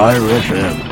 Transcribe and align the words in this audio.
Fire 0.00 0.18
FM. 0.18 0.89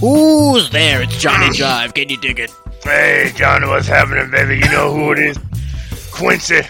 Who's 0.00 0.70
there? 0.70 1.02
It's 1.02 1.16
Johnny 1.18 1.48
Jive. 1.48 1.94
Can 1.94 2.10
you 2.10 2.16
dig 2.18 2.38
it? 2.38 2.50
Hey, 2.82 3.32
Johnny, 3.34 3.66
what's 3.66 3.86
happening, 3.86 4.30
baby? 4.30 4.56
You 4.56 4.70
know 4.70 4.92
who 4.92 5.12
it 5.12 5.18
is? 5.18 5.38
Kwency. 6.12 6.62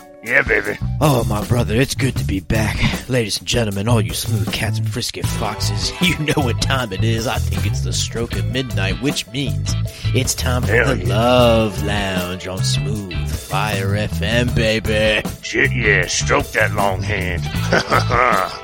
yeah, 0.26 0.42
baby. 0.42 0.78
Oh, 1.00 1.24
my 1.24 1.44
brother, 1.46 1.74
it's 1.74 1.94
good 1.94 2.16
to 2.16 2.24
be 2.24 2.40
back. 2.40 3.08
Ladies 3.08 3.38
and 3.38 3.46
gentlemen, 3.46 3.86
all 3.86 4.00
you 4.00 4.12
smooth 4.12 4.52
cats 4.52 4.78
and 4.78 4.88
frisky 4.88 5.22
foxes, 5.22 5.92
you 6.00 6.18
know 6.18 6.42
what 6.42 6.60
time 6.60 6.92
it 6.92 7.04
is. 7.04 7.26
I 7.26 7.38
think 7.38 7.66
it's 7.66 7.82
the 7.82 7.92
stroke 7.92 8.34
of 8.34 8.44
midnight, 8.46 9.00
which 9.02 9.26
means 9.28 9.74
it's 10.14 10.34
time 10.34 10.62
for 10.62 10.72
Hell 10.72 10.96
the 10.96 11.04
yeah. 11.04 11.14
Love 11.14 11.82
Lounge 11.84 12.48
on 12.48 12.58
Smooth 12.58 13.28
Fire 13.30 13.88
FM, 13.88 14.54
baby. 14.54 15.28
Shit, 15.42 15.72
yeah, 15.72 16.06
stroke 16.06 16.50
that 16.52 16.72
long 16.72 17.02
hand. 17.02 17.42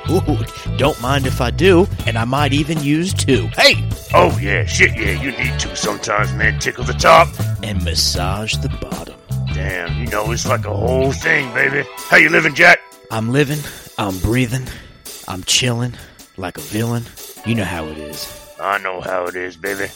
Ooh, 0.10 0.76
don't 0.76 1.00
mind 1.00 1.26
if 1.26 1.40
I 1.40 1.50
do, 1.50 1.86
and 2.06 2.18
I 2.18 2.24
might 2.24 2.52
even 2.52 2.82
use 2.82 3.14
two. 3.14 3.48
Hey! 3.56 3.88
oh, 4.14 4.36
yeah, 4.40 4.64
shit, 4.64 4.96
yeah, 4.96 5.22
you 5.22 5.30
need 5.32 5.58
to 5.60 5.76
sometimes, 5.76 6.32
man. 6.34 6.58
Tickle 6.58 6.84
the 6.84 6.92
top. 6.94 7.28
And 7.62 7.82
massage 7.84 8.56
the 8.56 8.68
bottom. 8.68 9.21
Damn, 9.54 10.00
you 10.00 10.06
know, 10.06 10.30
it's 10.32 10.46
like 10.46 10.64
a 10.64 10.74
whole 10.74 11.12
thing, 11.12 11.52
baby. 11.54 11.86
How 12.08 12.16
you 12.16 12.28
living, 12.30 12.54
Jack? 12.54 12.80
I'm 13.10 13.30
living, 13.30 13.58
I'm 13.98 14.18
breathing, 14.18 14.66
I'm 15.28 15.42
chilling 15.44 15.94
like 16.36 16.56
a 16.56 16.62
villain. 16.62 17.04
You 17.44 17.54
know 17.54 17.64
how 17.64 17.86
it 17.86 17.98
is. 17.98 18.54
I 18.60 18.78
know 18.78 19.00
how 19.00 19.26
it 19.26 19.36
is, 19.36 19.56
baby. 19.56 19.90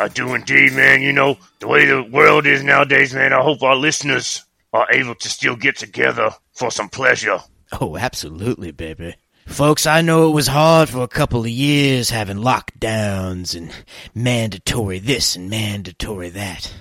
I 0.00 0.08
do 0.08 0.34
indeed, 0.34 0.72
man. 0.72 1.02
You 1.02 1.12
know, 1.12 1.36
the 1.60 1.68
way 1.68 1.86
the 1.86 2.02
world 2.02 2.46
is 2.46 2.62
nowadays, 2.62 3.14
man, 3.14 3.32
I 3.32 3.42
hope 3.42 3.62
our 3.62 3.76
listeners 3.76 4.44
are 4.72 4.86
able 4.90 5.14
to 5.16 5.28
still 5.28 5.56
get 5.56 5.76
together 5.76 6.30
for 6.52 6.70
some 6.70 6.88
pleasure. 6.88 7.38
Oh, 7.80 7.96
absolutely, 7.96 8.70
baby. 8.70 9.14
Folks, 9.46 9.86
I 9.86 10.02
know 10.02 10.28
it 10.28 10.34
was 10.34 10.46
hard 10.46 10.88
for 10.88 11.02
a 11.02 11.08
couple 11.08 11.40
of 11.40 11.48
years 11.48 12.10
having 12.10 12.36
lockdowns 12.36 13.56
and 13.56 13.72
mandatory 14.14 14.98
this 14.98 15.36
and 15.36 15.48
mandatory 15.48 16.28
that. 16.30 16.72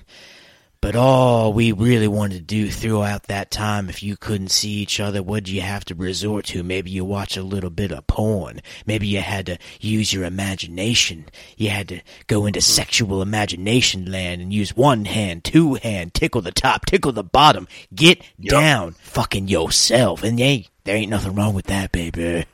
But 0.79 0.95
all 0.95 1.53
we 1.53 1.71
really 1.71 2.07
wanted 2.07 2.35
to 2.35 2.41
do 2.41 2.69
throughout 2.69 3.23
that 3.23 3.49
time, 3.49 3.89
if 3.89 4.03
you 4.03 4.15
couldn't 4.15 4.49
see 4.49 4.69
each 4.69 4.99
other, 4.99 5.23
what 5.23 5.43
did 5.43 5.53
you 5.53 5.61
have 5.61 5.83
to 5.85 5.95
resort 5.95 6.45
to? 6.45 6.63
Maybe 6.63 6.91
you 6.91 7.03
watch 7.03 7.35
a 7.35 7.41
little 7.41 7.69
bit 7.69 7.91
of 7.91 8.05
porn. 8.07 8.61
Maybe 8.85 9.07
you 9.07 9.21
had 9.21 9.47
to 9.47 9.57
use 9.79 10.13
your 10.13 10.23
imagination. 10.23 11.25
You 11.57 11.69
had 11.69 11.87
to 11.89 12.01
go 12.27 12.45
into 12.45 12.59
hmm. 12.59 12.63
sexual 12.63 13.21
imagination 13.21 14.11
land 14.11 14.41
and 14.41 14.53
use 14.53 14.75
one 14.75 15.05
hand, 15.05 15.43
two 15.43 15.75
hand, 15.75 16.13
tickle 16.13 16.41
the 16.41 16.51
top, 16.51 16.85
tickle 16.85 17.11
the 17.11 17.23
bottom, 17.23 17.67
get 17.93 18.21
down, 18.39 18.93
fucking 18.93 19.47
yourself. 19.47 20.23
And 20.23 20.39
hey, 20.39 20.67
there 20.83 20.95
ain't 20.95 21.09
nothing 21.09 21.33
wrong 21.35 21.53
with 21.53 21.66
that, 21.66 21.91
baby. 21.91 22.45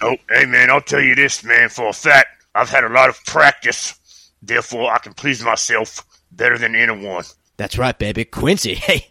Oh, 0.00 0.16
hey, 0.30 0.46
man, 0.46 0.70
I'll 0.70 0.80
tell 0.80 1.00
you 1.00 1.14
this, 1.14 1.42
man, 1.44 1.68
for 1.68 1.88
a 1.88 1.92
fact. 1.92 2.44
I've 2.54 2.70
had 2.70 2.84
a 2.84 2.88
lot 2.88 3.08
of 3.08 3.24
practice. 3.24 3.94
Therefore, 4.42 4.92
I 4.92 4.98
can 4.98 5.14
please 5.14 5.42
myself 5.42 6.04
better 6.32 6.58
than 6.58 6.74
anyone. 6.74 7.24
That's 7.58 7.76
right, 7.76 7.98
baby. 7.98 8.24
Kwency, 8.24 8.74
hey, 8.76 9.06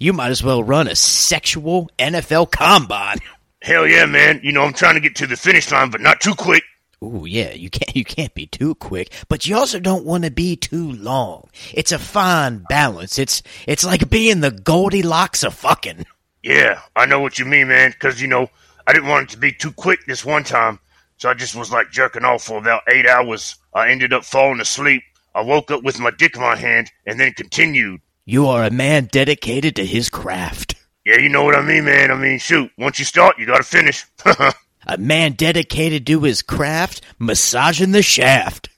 you 0.00 0.14
might 0.14 0.30
as 0.30 0.42
well 0.42 0.62
run 0.62 0.88
a 0.88 0.96
sexual 0.96 1.90
NFL 1.98 2.50
combine. 2.50 3.18
Hell 3.60 3.86
yeah, 3.86 4.06
man. 4.06 4.40
You 4.42 4.52
know, 4.52 4.62
I'm 4.62 4.72
trying 4.72 4.94
to 4.94 5.00
get 5.00 5.16
to 5.16 5.26
the 5.26 5.36
finish 5.36 5.70
line, 5.70 5.90
but 5.90 6.00
not 6.00 6.20
too 6.20 6.34
quick. 6.34 6.62
Ooh, 7.02 7.26
yeah, 7.26 7.52
you 7.52 7.70
can't 7.70 7.94
you 7.96 8.04
can't 8.04 8.34
be 8.34 8.46
too 8.46 8.74
quick, 8.76 9.12
but 9.28 9.46
you 9.46 9.56
also 9.56 9.78
don't 9.78 10.04
want 10.06 10.24
to 10.24 10.30
be 10.30 10.56
too 10.56 10.92
long. 10.92 11.48
It's 11.74 11.92
a 11.92 11.98
fine 11.98 12.64
balance. 12.68 13.18
It's 13.18 13.42
it's 13.66 13.84
like 13.84 14.08
being 14.08 14.40
the 14.40 14.50
Goldilocks 14.50 15.44
of 15.44 15.54
fucking. 15.54 16.06
Yeah, 16.42 16.80
I 16.94 17.06
know 17.06 17.20
what 17.20 17.38
you 17.38 17.44
mean, 17.44 17.68
man, 17.68 17.90
because, 17.90 18.22
you 18.22 18.28
know, 18.28 18.48
I 18.86 18.92
didn't 18.92 19.08
want 19.08 19.24
it 19.24 19.32
to 19.32 19.38
be 19.38 19.52
too 19.52 19.72
quick 19.72 20.06
this 20.06 20.24
one 20.24 20.44
time. 20.44 20.78
So 21.16 21.28
I 21.28 21.34
just 21.34 21.56
was 21.56 21.72
like 21.72 21.90
jerking 21.90 22.24
off 22.24 22.44
for 22.44 22.58
about 22.58 22.82
eight 22.88 23.06
hours. 23.06 23.56
I 23.74 23.90
ended 23.90 24.12
up 24.12 24.24
falling 24.24 24.60
asleep. 24.60 25.02
I 25.38 25.42
woke 25.42 25.70
up 25.70 25.84
with 25.84 26.00
my 26.00 26.10
dick 26.10 26.34
in 26.34 26.42
my 26.42 26.56
hand 26.56 26.90
and 27.06 27.20
then 27.20 27.32
continued. 27.32 28.00
You 28.24 28.48
are 28.48 28.64
a 28.64 28.72
man 28.72 29.04
dedicated 29.04 29.76
to 29.76 29.86
his 29.86 30.10
craft. 30.10 30.74
Yeah, 31.06 31.20
you 31.20 31.28
know 31.28 31.44
what 31.44 31.54
I 31.54 31.62
mean, 31.62 31.84
man. 31.84 32.10
I 32.10 32.16
mean, 32.16 32.40
shoot, 32.40 32.72
once 32.76 32.98
you 32.98 33.04
start, 33.04 33.38
you 33.38 33.46
gotta 33.46 33.62
finish. 33.62 34.04
A 34.88 34.98
man 34.98 35.34
dedicated 35.34 36.08
to 36.08 36.22
his 36.22 36.42
craft, 36.42 37.02
massaging 37.20 37.92
the 37.92 38.02
shaft. 38.02 38.68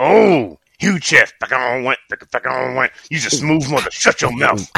oh, 0.00 0.58
huge 0.80 1.04
chest. 1.04 1.34
Back 1.38 1.52
on 1.52 1.84
went, 1.84 2.00
back, 2.10 2.28
back 2.32 2.46
on 2.48 2.74
went. 2.74 2.90
You 3.10 3.20
just 3.20 3.38
smooth 3.38 3.70
mother. 3.70 3.90
Shut 3.92 4.20
your 4.20 4.36
mouth. 4.36 4.68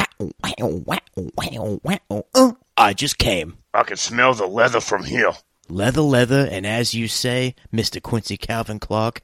I 2.76 2.92
just 2.92 3.16
came. 3.16 3.56
I 3.72 3.82
can 3.84 3.96
smell 3.96 4.34
the 4.34 4.46
leather 4.46 4.80
from 4.80 5.04
here. 5.04 5.32
Leather, 5.70 6.02
leather, 6.02 6.46
and 6.50 6.66
as 6.66 6.92
you 6.92 7.08
say, 7.08 7.54
Mr. 7.72 7.98
Kwency 8.00 8.38
Kalvin 8.38 8.78
Klark, 8.78 9.20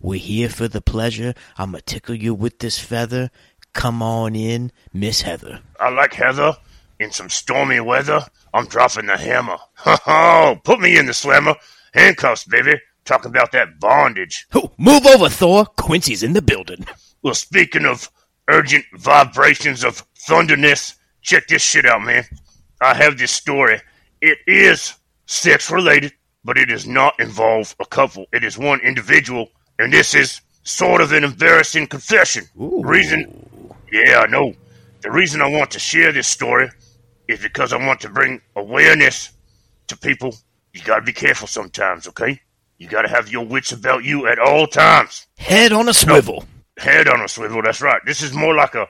we're 0.00 0.20
here 0.20 0.48
for 0.48 0.68
the 0.68 0.80
pleasure. 0.80 1.34
I'ma 1.56 1.78
tickle 1.84 2.14
you 2.14 2.34
with 2.34 2.58
this 2.58 2.78
feather. 2.78 3.30
Come 3.72 4.02
on 4.02 4.34
in, 4.34 4.72
Miss 4.92 5.22
Heather. 5.22 5.60
I 5.78 5.90
like 5.90 6.14
Heather. 6.14 6.56
In 7.00 7.12
some 7.12 7.30
stormy 7.30 7.78
weather, 7.80 8.24
I'm 8.52 8.66
dropping 8.66 9.06
the 9.06 9.16
hammer. 9.16 9.58
Ha 9.74 10.00
ha! 10.04 10.54
Put 10.64 10.80
me 10.80 10.98
in 10.98 11.06
the 11.06 11.14
slammer. 11.14 11.54
Handcuffs, 11.94 12.44
baby. 12.44 12.74
Talk 13.04 13.24
about 13.24 13.52
that 13.52 13.78
bondage. 13.78 14.46
Oh, 14.54 14.72
move 14.76 15.06
over, 15.06 15.28
Thor. 15.28 15.64
Kwency's 15.78 16.22
in 16.22 16.32
the 16.32 16.42
building. 16.42 16.84
Well, 17.22 17.34
speaking 17.34 17.86
of 17.86 18.10
urgent 18.48 18.84
vibrations 18.94 19.84
of 19.84 20.04
thunderness, 20.14 20.94
check 21.22 21.46
this 21.46 21.62
shit 21.62 21.86
out, 21.86 22.02
man. 22.02 22.24
I 22.80 22.94
have 22.94 23.16
this 23.18 23.30
story. 23.32 23.80
It 24.20 24.38
is 24.46 24.94
sex 25.26 25.70
related, 25.70 26.12
but 26.44 26.58
it 26.58 26.66
does 26.66 26.86
not 26.86 27.18
involve 27.20 27.74
a 27.80 27.86
couple. 27.86 28.26
It 28.32 28.44
is 28.44 28.58
one 28.58 28.80
individual, 28.80 29.48
and 29.78 29.92
this 29.92 30.14
is 30.14 30.40
sort 30.64 31.00
of 31.00 31.12
an 31.12 31.24
embarrassing 31.24 31.86
confession. 31.86 32.44
Reason, 32.54 33.72
yeah, 33.92 34.20
I 34.20 34.26
know. 34.26 34.54
The 35.00 35.10
reason 35.10 35.40
I 35.40 35.48
want 35.48 35.70
to 35.72 35.78
share 35.78 36.12
this 36.12 36.28
story 36.28 36.68
is 37.28 37.40
because 37.40 37.72
I 37.72 37.76
want 37.86 38.00
to 38.00 38.08
bring 38.08 38.40
awareness 38.56 39.30
to 39.86 39.96
people. 39.96 40.34
You 40.74 40.82
gotta 40.82 41.02
be 41.02 41.12
careful 41.12 41.46
sometimes, 41.48 42.06
okay? 42.08 42.40
You 42.78 42.88
gotta 42.88 43.08
have 43.08 43.30
your 43.30 43.44
wits 43.46 43.72
about 43.72 44.04
you 44.04 44.26
at 44.26 44.38
all 44.38 44.66
times 44.66 45.26
Head 45.38 45.72
on 45.72 45.88
a 45.88 45.94
swivel. 45.94 46.44
head 46.78 47.08
on 47.08 47.20
a 47.22 47.28
swivel. 47.28 47.62
That's 47.62 47.80
right. 47.80 48.00
This 48.04 48.22
is 48.22 48.32
more 48.34 48.54
like 48.54 48.74
a 48.74 48.86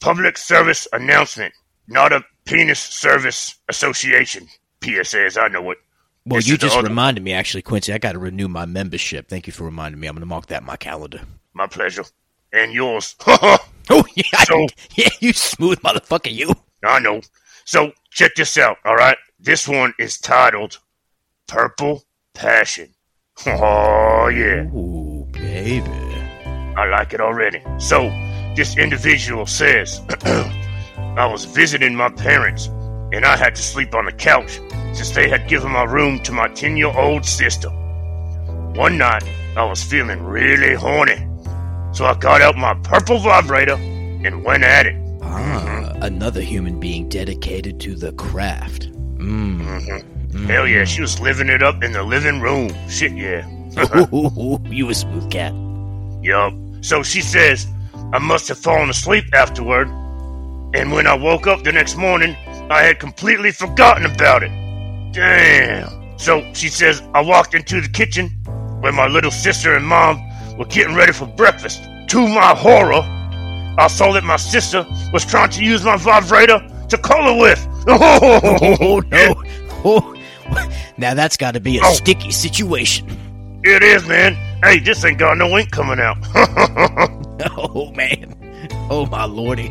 public 0.00 0.36
service 0.36 0.86
announcement, 0.92 1.54
not 1.88 2.12
a 2.12 2.22
penis 2.44 2.80
service 2.80 3.54
association. 3.68 4.46
PSA, 4.82 5.24
as 5.24 5.38
I 5.38 5.48
know 5.48 5.70
it. 5.70 5.78
Well, 6.26 6.38
This 6.38 6.48
you 6.48 6.56
just 6.56 6.80
reminded 6.80 7.22
me, 7.22 7.32
actually, 7.32 7.62
Kwency. 7.62 7.92
I 7.92 7.98
got 7.98 8.12
to 8.12 8.18
renew 8.18 8.48
my 8.48 8.64
membership. 8.64 9.28
Thank 9.28 9.46
you 9.46 9.52
for 9.52 9.64
reminding 9.64 10.00
me. 10.00 10.06
I'm 10.06 10.14
going 10.14 10.20
to 10.22 10.26
mark 10.26 10.46
that 10.46 10.62
in 10.62 10.66
my 10.66 10.76
calendar. 10.76 11.20
My 11.52 11.66
pleasure. 11.66 12.04
And 12.52 12.72
yours. 12.72 13.14
Oh 13.90 14.02
yeah, 14.14 14.44
So- 14.44 14.66
yeah, 14.94 15.10
you 15.20 15.34
smooth 15.34 15.78
motherfucker, 15.80 16.32
you. 16.32 16.54
I 16.82 17.00
know. 17.00 17.20
So 17.66 17.92
check 18.10 18.34
this 18.34 18.56
out, 18.56 18.78
all 18.86 18.96
right? 18.96 19.18
This 19.38 19.68
one 19.68 19.92
is 19.98 20.16
titled 20.18 20.78
Purple 21.46 22.02
Passion. 22.32 22.94
Oh, 23.46 24.28
yeah. 24.28 24.62
Ooh, 24.74 25.26
baby. 25.32 25.90
I 26.78 26.86
like 26.88 27.12
it 27.12 27.20
already. 27.20 27.62
So, 27.78 28.08
this 28.56 28.78
individual 28.78 29.44
says, 29.44 30.00
I 30.24 31.26
was 31.30 31.44
visiting 31.44 31.94
my 31.94 32.08
parents 32.10 32.68
and 33.14 33.24
I 33.24 33.36
had 33.36 33.54
to 33.54 33.62
sleep 33.62 33.94
on 33.94 34.06
the 34.06 34.12
couch 34.12 34.60
since 34.92 35.10
they 35.10 35.28
had 35.28 35.48
given 35.48 35.70
my 35.70 35.84
room 35.84 36.18
to 36.24 36.32
my 36.32 36.48
10 36.48 36.76
year 36.76 36.88
old 36.88 37.24
sister. 37.24 37.68
One 38.74 38.98
night, 38.98 39.22
I 39.56 39.64
was 39.64 39.84
feeling 39.84 40.20
really 40.24 40.74
horny, 40.74 41.24
so 41.92 42.06
I 42.06 42.14
got 42.14 42.42
out 42.42 42.56
my 42.56 42.74
purple 42.82 43.20
vibrator 43.20 43.76
and 43.76 44.44
went 44.44 44.64
at 44.64 44.86
it. 44.86 44.96
Ah, 45.22 45.92
another 46.02 46.40
human 46.40 46.80
being 46.80 47.08
dedicated 47.08 47.78
to 47.80 47.94
the 47.94 48.12
craft. 48.14 48.90
Mm-hmm. 49.18 50.46
Hell 50.46 50.66
yeah, 50.66 50.84
she 50.84 51.00
was 51.00 51.20
living 51.20 51.48
it 51.48 51.62
up 51.62 51.84
in 51.84 51.92
the 51.92 52.02
living 52.02 52.40
room. 52.40 52.74
Shit 52.88 53.12
yeah. 53.12 53.48
You 54.70 54.90
a 54.90 54.94
smooth 54.94 55.30
cat. 55.30 55.54
Yup. 56.20 56.52
So 56.80 57.04
she 57.04 57.20
says 57.20 57.68
I 58.12 58.18
must 58.18 58.48
have 58.48 58.58
fallen 58.58 58.90
asleep 58.90 59.24
afterward, 59.32 59.86
and 60.74 60.90
when 60.90 61.06
I 61.06 61.14
woke 61.14 61.46
up 61.46 61.62
the 61.62 61.70
next 61.70 61.96
morning, 61.96 62.36
I 62.70 62.82
had 62.82 62.98
completely 62.98 63.50
forgotten 63.52 64.06
about 64.06 64.42
it. 64.42 64.50
Damn. 65.12 66.18
So 66.18 66.42
she 66.54 66.68
says 66.68 67.02
I 67.14 67.20
walked 67.20 67.54
into 67.54 67.80
the 67.80 67.88
kitchen 67.88 68.28
where 68.80 68.92
my 68.92 69.06
little 69.06 69.30
sister 69.30 69.74
and 69.74 69.86
mom 69.86 70.20
were 70.58 70.64
getting 70.66 70.94
ready 70.94 71.12
for 71.12 71.26
breakfast. 71.26 71.82
To 72.08 72.28
my 72.28 72.54
horror, 72.54 73.02
I 73.78 73.86
saw 73.88 74.12
that 74.12 74.24
my 74.24 74.36
sister 74.36 74.86
was 75.12 75.24
trying 75.24 75.50
to 75.50 75.64
use 75.64 75.84
my 75.84 75.96
vibrator 75.96 76.60
to 76.88 76.98
color 76.98 77.40
with. 77.40 77.60
Oh, 77.86 79.02
no. 79.10 79.42
Oh, 79.86 80.14
now 80.96 81.12
that's 81.12 81.36
got 81.36 81.52
to 81.52 81.60
be 81.60 81.76
a 81.78 81.82
Oh. 81.84 81.92
sticky 81.92 82.30
situation. 82.30 83.06
It 83.64 83.82
is, 83.82 84.06
man. 84.08 84.34
Hey, 84.62 84.78
this 84.78 85.04
ain't 85.04 85.18
got 85.18 85.36
no 85.36 85.56
ink 85.58 85.70
coming 85.70 85.98
out. 86.00 86.16
Oh, 87.56 87.90
man. 87.92 88.34
Oh, 88.90 89.04
my 89.06 89.24
lordy. 89.26 89.68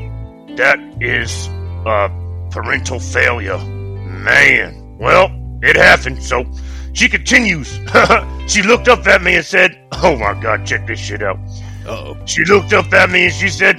That 0.57 0.77
is 1.01 1.47
uh, 1.87 2.09
parental 2.53 2.99
failure. 2.99 3.57
Man. 3.57 4.97
Well, 4.99 5.29
it 5.61 5.75
happened, 5.75 6.21
so 6.23 6.45
she 6.93 7.09
continues. 7.09 7.79
she 8.47 8.61
looked 8.61 8.87
up 8.87 9.05
at 9.07 9.21
me 9.23 9.35
and 9.35 9.45
said, 9.45 9.77
Oh 9.91 10.15
my 10.15 10.39
god, 10.39 10.65
check 10.65 10.85
this 10.87 10.99
shit 10.99 11.23
out. 11.23 11.37
Uh-oh. 11.85 12.15
She 12.25 12.45
looked 12.45 12.71
up 12.71 12.93
at 12.93 13.09
me 13.09 13.25
and 13.25 13.33
she 13.33 13.49
said, 13.49 13.77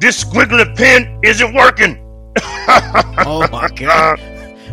This 0.00 0.22
squiggly 0.24 0.76
pen 0.76 1.20
isn't 1.24 1.54
working. 1.54 2.02
Oh, 3.18 3.46
my 3.50 3.68
God. 3.68 4.20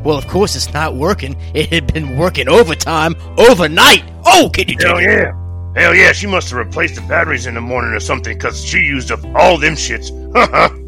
Well, 0.03 0.17
of 0.17 0.27
course 0.27 0.55
it's 0.55 0.73
not 0.73 0.95
working. 0.95 1.35
It 1.53 1.71
had 1.71 1.93
been 1.93 2.17
working 2.17 2.49
overtime 2.49 3.15
overnight. 3.37 4.03
Oh, 4.25 4.49
can 4.51 4.67
you 4.67 4.75
Hell 4.79 4.97
take 4.97 5.07
it? 5.07 5.21
yeah. 5.21 5.31
Hell 5.75 5.95
yeah, 5.95 6.11
she 6.11 6.27
must 6.27 6.49
have 6.49 6.57
replaced 6.59 6.95
the 6.95 7.01
batteries 7.01 7.45
in 7.45 7.53
the 7.53 7.61
morning 7.61 7.93
or 7.93 7.99
something 7.99 8.35
because 8.37 8.63
she 8.65 8.79
used 8.79 9.11
up 9.11 9.23
all 9.35 9.57
them 9.57 9.75
shits. 9.75 10.09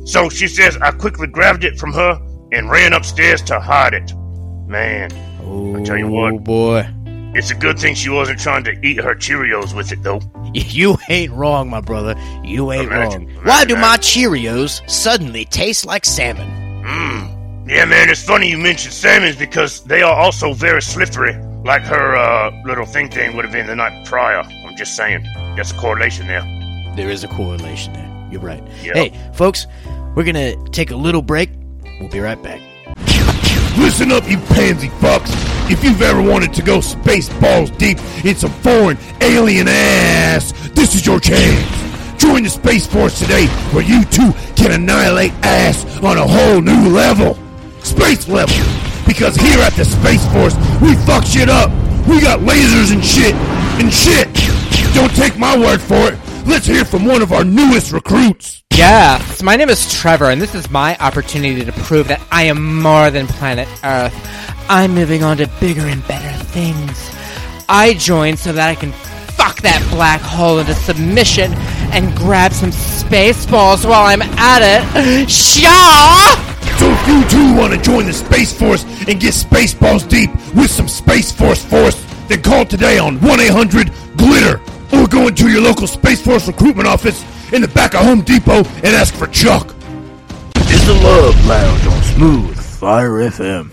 so 0.08 0.30
she 0.30 0.48
says 0.48 0.78
I 0.82 0.92
quickly 0.92 1.28
grabbed 1.28 1.64
it 1.64 1.78
from 1.80 1.94
her 1.94 2.20
and 2.56 2.70
ran 2.70 2.94
upstairs 2.94 3.42
to 3.44 3.60
hide 3.60 3.94
it. 3.94 4.14
Man, 4.68 5.12
Oh, 5.44 5.84
tell 5.86 5.98
you 5.98 6.08
what. 6.08 6.44
boy. 6.44 6.88
it's 7.36 7.52
a 7.52 7.56
good 7.56 7.78
thing 7.78 7.94
she 7.94 8.10
wasn't 8.10 8.40
trying 8.40 8.64
to 8.64 8.72
eat 8.86 8.98
her 9.04 9.14
Cheerios 9.14 9.76
with 9.76 9.92
it, 9.92 10.02
though. 10.04 10.20
You 10.54 10.98
ain't 11.10 11.34
wrong, 11.34 11.70
my 11.70 11.82
brother. 11.82 12.16
You 12.44 12.72
ain't 12.72 12.86
Imagine- 12.88 13.28
wrong. 13.28 13.44
Why 13.46 13.66
do 13.66 13.76
that. 13.76 13.82
my 13.82 13.98
Cheerios 13.98 14.90
suddenly 14.90 15.44
taste 15.46 15.86
like 15.86 16.06
salmon? 16.06 16.48
Mmm. 16.84 17.70
Yeah, 17.70 17.84
man, 17.86 18.10
it's 18.10 18.24
funny 18.24 18.50
you 18.50 18.58
mentioned 18.58 18.94
salmons 18.94 19.36
because 19.36 19.84
they 19.84 20.02
are 20.02 20.14
also 20.16 20.54
very 20.54 20.82
slippery, 20.82 21.36
like 21.66 21.82
her 21.84 22.16
uh, 22.16 22.52
little 22.64 22.86
thing 22.86 23.10
thing 23.10 23.36
would 23.36 23.44
have 23.44 23.52
been 23.52 23.68
the 23.68 23.76
night 23.76 24.06
prior. 24.06 24.40
I'm 24.40 24.76
just 24.78 24.96
saying. 24.96 25.24
That's 25.58 25.72
a 25.72 25.76
correlation 25.76 26.28
there. 26.28 26.44
There 26.96 27.10
is 27.10 27.24
a 27.24 27.28
correlation 27.28 27.92
there. 27.94 28.28
You're 28.32 28.42
right. 28.42 28.64
Yep. 28.84 28.96
Hey, 28.96 29.32
folks, 29.34 29.66
we're 30.16 30.24
gonna 30.24 30.56
take 30.70 30.92
a 30.92 30.96
little 30.96 31.22
break. 31.24 31.50
We'll 32.00 32.10
be 32.10 32.20
right 32.20 32.42
back. 32.42 32.62
Listen 33.78 34.12
up, 34.12 34.30
you 34.30 34.38
pansy 34.38 34.90
fucks. 34.90 35.32
If 35.70 35.84
you've 35.84 36.02
ever 36.02 36.22
wanted 36.22 36.54
to 36.54 36.62
go 36.62 36.82
space 36.82 37.30
balls 37.40 37.72
deep 37.72 37.98
in 38.24 38.36
some 38.36 38.52
foreign 38.52 38.98
alien 39.22 39.68
ass, 39.68 40.52
this 40.70 40.96
is 40.96 41.06
your 41.06 41.20
chance. 41.20 42.22
Join 42.22 42.44
the 42.44 42.50
Space 42.50 42.88
Force 42.88 43.20
today, 43.20 43.48
where 43.72 43.84
you 43.84 44.04
too 44.06 44.32
can 44.56 44.72
annihilate 44.72 45.32
ass 45.44 45.86
on 46.04 46.18
a 46.18 46.28
whole 46.28 46.62
new 46.62 46.90
level. 46.90 47.38
Space 47.84 48.28
level. 48.28 48.56
Because 49.06 49.36
here 49.36 49.60
at 49.60 49.74
the 49.74 49.86
Space 49.86 50.26
Force, 50.34 50.56
we 50.82 50.96
fuck 51.06 51.26
shit 51.26 51.50
up. 51.50 51.70
We 52.08 52.22
got 52.22 52.40
lasers 52.40 52.94
and 52.94 53.04
shit. 53.04 53.36
And 53.80 53.92
shit. 53.94 54.28
Don't 54.94 55.14
take 55.16 55.38
my 55.38 55.58
word 55.58 55.82
for 55.82 56.12
it. 56.14 56.25
Let's 56.46 56.68
hear 56.68 56.86
from 56.86 57.06
one 57.06 57.24
of 57.24 57.34
our 57.34 57.44
newest 57.44 57.92
recruits. 57.92 58.64
Yes, 58.72 59.42
my 59.42 59.56
name 59.56 59.70
is 59.70 59.92
Trevor, 59.92 60.26
and 60.26 60.40
this 60.40 60.54
is 60.54 60.70
my 60.70 60.96
opportunity 60.98 61.66
to 61.66 61.72
prove 61.72 62.08
that 62.10 62.22
I 62.32 62.44
am 62.44 62.82
more 62.82 63.10
than 63.10 63.26
planet 63.26 63.68
Earth. 63.84 64.14
I'm 64.70 64.94
moving 64.94 65.24
on 65.24 65.38
to 65.38 65.48
bigger 65.60 65.82
and 65.82 66.08
better 66.08 66.44
things. 66.46 67.12
I 67.68 67.96
joined 67.96 68.38
so 68.38 68.54
that 68.54 68.70
I 68.70 68.76
can 68.76 68.92
fuck 68.92 69.62
that 69.62 69.86
black 69.90 70.22
hole 70.22 70.60
into 70.60 70.76
submission 70.76 71.52
and 71.92 72.16
grab 72.16 72.54
some 72.54 72.72
space 72.72 73.48
balls 73.48 73.84
while 73.86 74.06
I'm 74.06 74.22
at 74.22 74.62
it. 74.62 75.30
Shaw! 75.30 76.36
So 76.78 76.92
if 76.92 77.08
you 77.08 77.28
too 77.28 77.58
want 77.58 77.74
to 77.74 77.82
join 77.82 78.06
the 78.06 78.14
Space 78.14 78.54
Force 78.58 78.84
and 79.08 79.20
get 79.20 79.34
space 79.34 79.74
balls 79.74 80.04
deep 80.04 80.30
with 80.54 80.70
some 80.70 80.88
Space 80.88 81.32
Force 81.32 81.66
force, 81.66 82.06
then 82.28 82.44
call 82.44 82.66
today 82.66 83.00
on 83.00 83.18
1-800-GLITTER 83.18 84.75
or 84.96 85.08
go 85.08 85.28
into 85.28 85.50
your 85.50 85.62
local 85.62 85.88
Space 85.88 86.22
Force 86.22 86.48
recruitment 86.48 86.88
office 86.88 87.24
in 87.54 87.62
the 87.62 87.68
back 87.68 87.94
of 87.94 88.02
Home 88.02 88.22
Depot 88.22 88.64
and 88.64 88.88
ask 88.88 89.14
for 89.14 89.28
Chuck. 89.28 89.76
It's 90.56 90.86
the 90.86 90.94
Love 90.94 91.46
Lounge 91.46 91.88
on 91.88 92.04
Smooth 92.04 92.58
Fire 92.60 93.12
FM. 93.12 93.72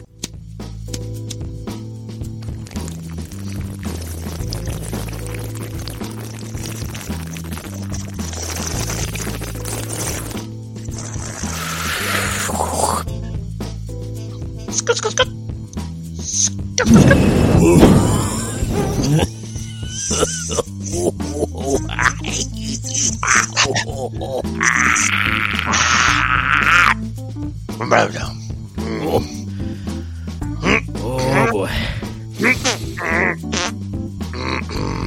Oh 23.65 24.09
boy. 31.53 31.69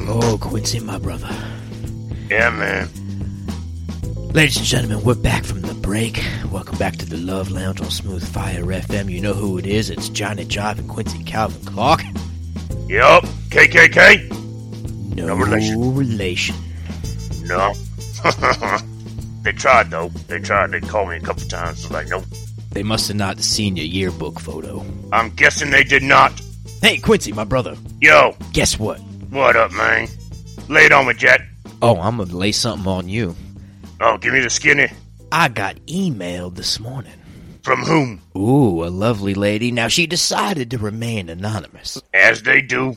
Oh, 0.08 0.38
Kwency, 0.40 0.82
my 0.82 0.98
brother. 0.98 1.28
Yeah, 2.30 2.50
man. 2.50 2.88
Ladies 4.32 4.56
and 4.58 4.66
gentlemen, 4.66 5.02
we're 5.04 5.14
back 5.14 5.44
from 5.44 5.60
the 5.62 5.74
break. 5.74 6.22
Welcome 6.50 6.78
back 6.78 6.96
to 6.96 7.06
the 7.06 7.16
Love 7.16 7.50
Lounge 7.50 7.80
on 7.80 7.90
Smooth 7.90 8.26
Fire 8.26 8.64
FM. 8.64 9.10
You 9.10 9.20
know 9.20 9.34
who 9.34 9.58
it 9.58 9.66
is. 9.66 9.90
It's 9.90 10.08
Johnny 10.08 10.44
Jive 10.44 10.78
and 10.78 10.88
Kwency 10.90 11.24
Kalvin 11.24 11.62
Klark. 11.64 12.00
Yup. 12.88 13.24
KKK? 13.50 14.30
No, 15.16 15.26
No 15.26 15.34
relation. 15.36 15.94
relation. 15.94 16.56
No. 17.44 17.72
they 19.42 19.52
tried, 19.52 19.90
though. 19.90 20.08
They 20.28 20.38
tried. 20.40 20.70
They 20.70 20.80
called 20.80 21.08
me 21.10 21.16
a 21.16 21.20
couple 21.20 21.42
times. 21.48 21.84
I 21.84 21.88
was 21.88 21.90
like, 21.90 22.08
nope. 22.08 22.24
They 22.72 22.82
must 22.82 23.08
have 23.08 23.16
not 23.16 23.40
seen 23.40 23.76
your 23.76 23.86
yearbook 23.86 24.38
photo. 24.40 24.84
I'm 25.12 25.30
guessing 25.30 25.70
they 25.70 25.84
did 25.84 26.02
not. 26.02 26.32
Hey, 26.82 26.98
Kwency, 26.98 27.34
my 27.34 27.44
brother. 27.44 27.76
Yo, 28.00 28.36
Guess 28.52 28.78
what? 28.78 29.00
what 29.30 29.56
up, 29.56 29.72
man? 29.72 30.08
Lay 30.68 30.84
it 30.84 30.92
on 30.92 31.06
me, 31.06 31.14
Jack. 31.14 31.40
Oh, 31.82 31.98
I'm 32.00 32.18
gonna 32.18 32.34
lay 32.34 32.52
something 32.52 32.86
on 32.86 33.08
you. 33.08 33.34
Oh, 34.00 34.18
give 34.18 34.32
me 34.34 34.40
the 34.40 34.50
skinny. 34.50 34.88
I 35.32 35.48
got 35.48 35.76
emailed 35.86 36.56
this 36.56 36.78
morning. 36.78 37.12
From 37.62 37.80
whom? 37.82 38.20
Ooh, 38.36 38.84
a 38.84 38.88
lovely 38.90 39.34
lady. 39.34 39.72
Now 39.72 39.88
she 39.88 40.06
decided 40.06 40.70
to 40.70 40.78
remain 40.78 41.28
anonymous. 41.28 42.00
As 42.14 42.42
they 42.42 42.60
do. 42.62 42.96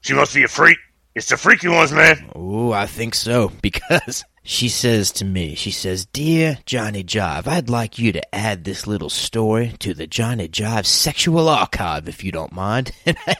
She 0.00 0.14
must 0.14 0.34
be 0.34 0.42
a 0.44 0.48
freak. 0.48 0.78
It's 1.14 1.28
the 1.28 1.36
freaky 1.36 1.68
ones, 1.68 1.92
man. 1.92 2.30
Ooh, 2.36 2.72
I 2.72 2.86
think 2.86 3.14
so. 3.14 3.52
Because 3.62 4.24
she 4.48 4.70
says 4.70 5.12
to 5.12 5.26
me, 5.26 5.54
she 5.54 5.70
says, 5.70 6.06
Dear 6.06 6.56
Johnny 6.64 7.04
Jive, 7.04 7.46
I'd 7.46 7.68
like 7.68 7.98
you 7.98 8.12
to 8.12 8.34
add 8.34 8.64
this 8.64 8.86
little 8.86 9.10
story 9.10 9.74
to 9.80 9.92
the 9.92 10.06
Johnny 10.06 10.48
Jive 10.48 10.86
sexual 10.86 11.50
archive, 11.50 12.08
if 12.08 12.24
you 12.24 12.32
don't 12.32 12.52
mind. 12.52 12.92
And 13.04 13.18
I, 13.26 13.36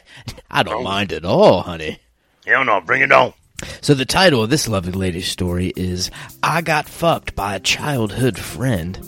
I 0.51 0.63
don't 0.63 0.83
mind 0.83 1.11
at 1.11 1.25
all, 1.25 1.63
honey. 1.63 1.97
Hell 2.45 2.63
no, 2.63 2.79
bring 2.79 3.01
it 3.01 3.11
on. 3.11 3.33
So 3.81 3.95
the 3.95 4.05
title 4.05 4.43
of 4.43 4.51
this 4.51 4.67
lovely 4.67 4.91
lady's 4.91 5.27
story 5.27 5.73
is 5.75 6.11
I 6.43 6.61
Got 6.61 6.87
Fucked 6.87 7.35
by 7.35 7.55
a 7.55 7.59
Childhood 7.59 8.37
Friend. 8.37 8.99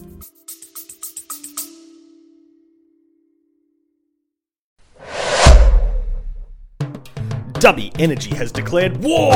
Dubby 7.62 7.92
Energy 8.00 8.34
has 8.34 8.52
declared 8.52 8.98
war 8.98 9.36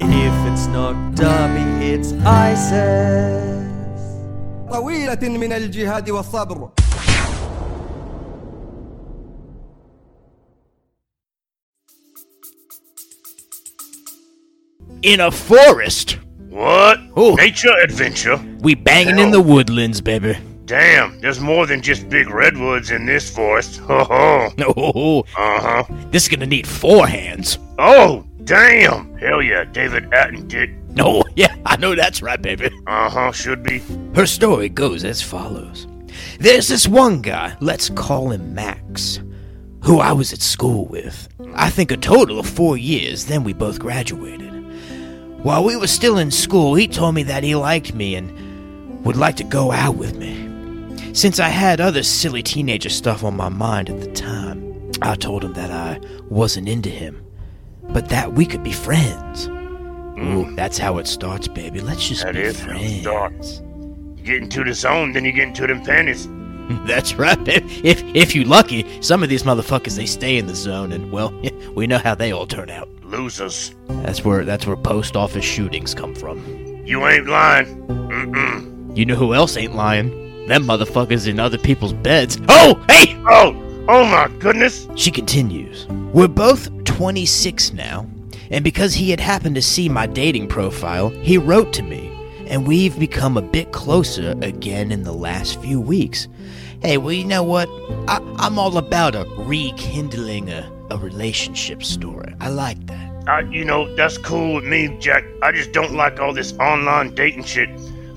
if 0.00 0.52
it's 0.52 0.66
not 0.66 0.94
Dubby, 1.14 1.82
it's 1.82 2.12
ISIS. 2.24 3.58
طويلة 4.70 5.28
من 5.38 5.52
الجهاد 5.52 6.10
والصبر. 6.10 6.70
In 15.02 15.20
a 15.20 15.30
forest. 15.30 16.18
What? 16.50 16.98
Ooh. 17.18 17.34
Nature 17.36 17.74
adventure. 17.82 18.36
We 18.60 18.74
banging 18.74 19.18
in 19.18 19.30
the 19.30 19.40
woodlands, 19.40 20.00
baby. 20.00 20.36
Damn, 20.66 21.20
there's 21.20 21.40
more 21.40 21.66
than 21.66 21.80
just 21.80 22.08
big 22.08 22.28
redwoods 22.28 22.90
in 22.90 23.06
this 23.06 23.30
forest. 23.30 23.78
Ho 23.88 24.04
ho. 24.04 24.50
No. 24.58 25.24
Uh 25.36 25.60
huh. 25.60 25.84
This 26.10 26.24
is 26.24 26.28
gonna 26.28 26.46
need 26.46 26.66
four 26.66 27.06
hands. 27.06 27.58
Oh, 27.78 28.24
damn. 28.48 29.14
Hell 29.18 29.42
yeah, 29.42 29.64
David 29.64 30.04
Attendick. 30.10 30.74
No, 30.88 31.22
yeah, 31.36 31.54
I 31.66 31.76
know 31.76 31.94
that's 31.94 32.22
right, 32.22 32.40
baby. 32.40 32.70
Uh 32.86 33.10
huh, 33.10 33.30
should 33.32 33.62
be. 33.62 33.82
Her 34.14 34.26
story 34.26 34.68
goes 34.68 35.04
as 35.04 35.22
follows 35.22 35.86
There's 36.40 36.68
this 36.68 36.88
one 36.88 37.20
guy, 37.22 37.56
let's 37.60 37.90
call 37.90 38.30
him 38.30 38.54
Max, 38.54 39.20
who 39.84 40.00
I 40.00 40.12
was 40.12 40.32
at 40.32 40.40
school 40.40 40.86
with. 40.86 41.28
I 41.54 41.70
think 41.70 41.92
a 41.92 41.96
total 41.96 42.38
of 42.38 42.48
four 42.48 42.76
years, 42.76 43.26
then 43.26 43.44
we 43.44 43.52
both 43.52 43.78
graduated. 43.78 44.48
While 45.44 45.62
we 45.62 45.76
were 45.76 45.86
still 45.86 46.18
in 46.18 46.30
school, 46.30 46.74
he 46.74 46.88
told 46.88 47.14
me 47.14 47.22
that 47.24 47.44
he 47.44 47.54
liked 47.54 47.94
me 47.94 48.16
and 48.16 49.04
would 49.04 49.16
like 49.16 49.36
to 49.36 49.44
go 49.44 49.70
out 49.70 49.96
with 49.96 50.16
me. 50.16 50.46
Since 51.14 51.38
I 51.38 51.48
had 51.48 51.80
other 51.80 52.02
silly 52.02 52.42
teenager 52.42 52.88
stuff 52.88 53.22
on 53.22 53.36
my 53.36 53.48
mind 53.48 53.88
at 53.88 54.00
the 54.00 54.10
time, 54.12 54.90
I 55.00 55.14
told 55.14 55.44
him 55.44 55.52
that 55.52 55.70
I 55.70 56.00
wasn't 56.28 56.68
into 56.68 56.90
him, 56.90 57.24
but 57.88 58.08
that 58.08 58.32
we 58.34 58.46
could 58.46 58.62
be 58.62 58.72
friends. 58.72 59.46
Hmm. 59.46 60.36
Ooh, 60.36 60.54
that's 60.56 60.78
how 60.78 60.98
it 60.98 61.06
starts, 61.06 61.48
baby. 61.48 61.80
Let's 61.80 62.08
just 62.08 62.22
That 62.24 62.34
be 62.34 62.40
is 62.40 62.60
how 62.60 62.72
it 62.76 63.00
starts. 63.02 63.62
You 64.16 64.24
get 64.24 64.42
into 64.42 64.64
the 64.64 64.74
zone, 64.74 65.12
then 65.12 65.24
you 65.24 65.32
get 65.32 65.48
into 65.48 65.66
them 65.66 65.82
panties. 65.84 66.28
That's 66.86 67.14
right. 67.14 67.42
babe. 67.44 67.64
If 67.82 68.02
if 68.14 68.34
you 68.34 68.44
lucky, 68.44 68.84
some 69.00 69.22
of 69.22 69.30
these 69.30 69.42
motherfuckers 69.42 69.96
they 69.96 70.04
stay 70.04 70.36
in 70.36 70.46
the 70.46 70.54
zone, 70.54 70.92
and 70.92 71.10
well, 71.10 71.32
we 71.74 71.86
know 71.86 71.96
how 71.96 72.14
they 72.14 72.30
all 72.30 72.46
turn 72.46 72.68
out. 72.68 72.90
Losers. 73.04 73.74
That's 73.88 74.22
where 74.22 74.44
that's 74.44 74.66
where 74.66 74.76
post 74.76 75.16
office 75.16 75.46
shootings 75.46 75.94
come 75.94 76.14
from. 76.14 76.44
You 76.84 77.06
ain't 77.06 77.26
lying. 77.26 77.86
Mm-mm. 77.86 78.94
You 78.96 79.06
know 79.06 79.14
who 79.14 79.32
else 79.32 79.56
ain't 79.56 79.74
lying? 79.74 80.10
Them 80.46 80.64
motherfuckers 80.64 81.26
in 81.26 81.40
other 81.40 81.56
people's 81.58 81.94
beds. 81.94 82.38
Oh, 82.50 82.82
hey! 82.88 83.14
Oh, 83.26 83.54
oh 83.88 84.04
my 84.04 84.28
goodness. 84.38 84.88
She 84.94 85.10
continues. 85.10 85.86
We're 86.12 86.28
both 86.28 86.70
26 86.98 87.74
now, 87.74 88.04
and 88.50 88.64
because 88.64 88.92
he 88.92 89.10
had 89.10 89.20
happened 89.20 89.54
to 89.54 89.62
see 89.62 89.88
my 89.88 90.04
dating 90.04 90.48
profile, 90.48 91.10
he 91.10 91.38
wrote 91.38 91.72
to 91.72 91.80
me, 91.80 92.10
and 92.48 92.66
we've 92.66 92.98
become 92.98 93.36
a 93.36 93.40
bit 93.40 93.70
closer 93.70 94.34
again 94.42 94.90
in 94.90 95.04
the 95.04 95.12
last 95.12 95.62
few 95.62 95.80
weeks. 95.80 96.26
Hey, 96.82 96.98
well, 96.98 97.12
you 97.12 97.24
know 97.24 97.44
what? 97.44 97.68
I, 98.08 98.18
I'm 98.38 98.58
all 98.58 98.76
about 98.76 99.14
a 99.14 99.24
rekindling 99.36 100.50
a, 100.50 100.68
a 100.90 100.96
relationship 100.96 101.84
story. 101.84 102.34
I 102.40 102.48
like 102.48 102.84
that. 102.86 103.28
I, 103.28 103.40
you 103.42 103.64
know, 103.64 103.94
that's 103.94 104.18
cool 104.18 104.56
with 104.56 104.64
me, 104.64 104.88
Jack. 104.98 105.22
I 105.40 105.52
just 105.52 105.70
don't 105.70 105.92
like 105.92 106.18
all 106.18 106.34
this 106.34 106.52
online 106.54 107.14
dating 107.14 107.44
shit. 107.44 107.70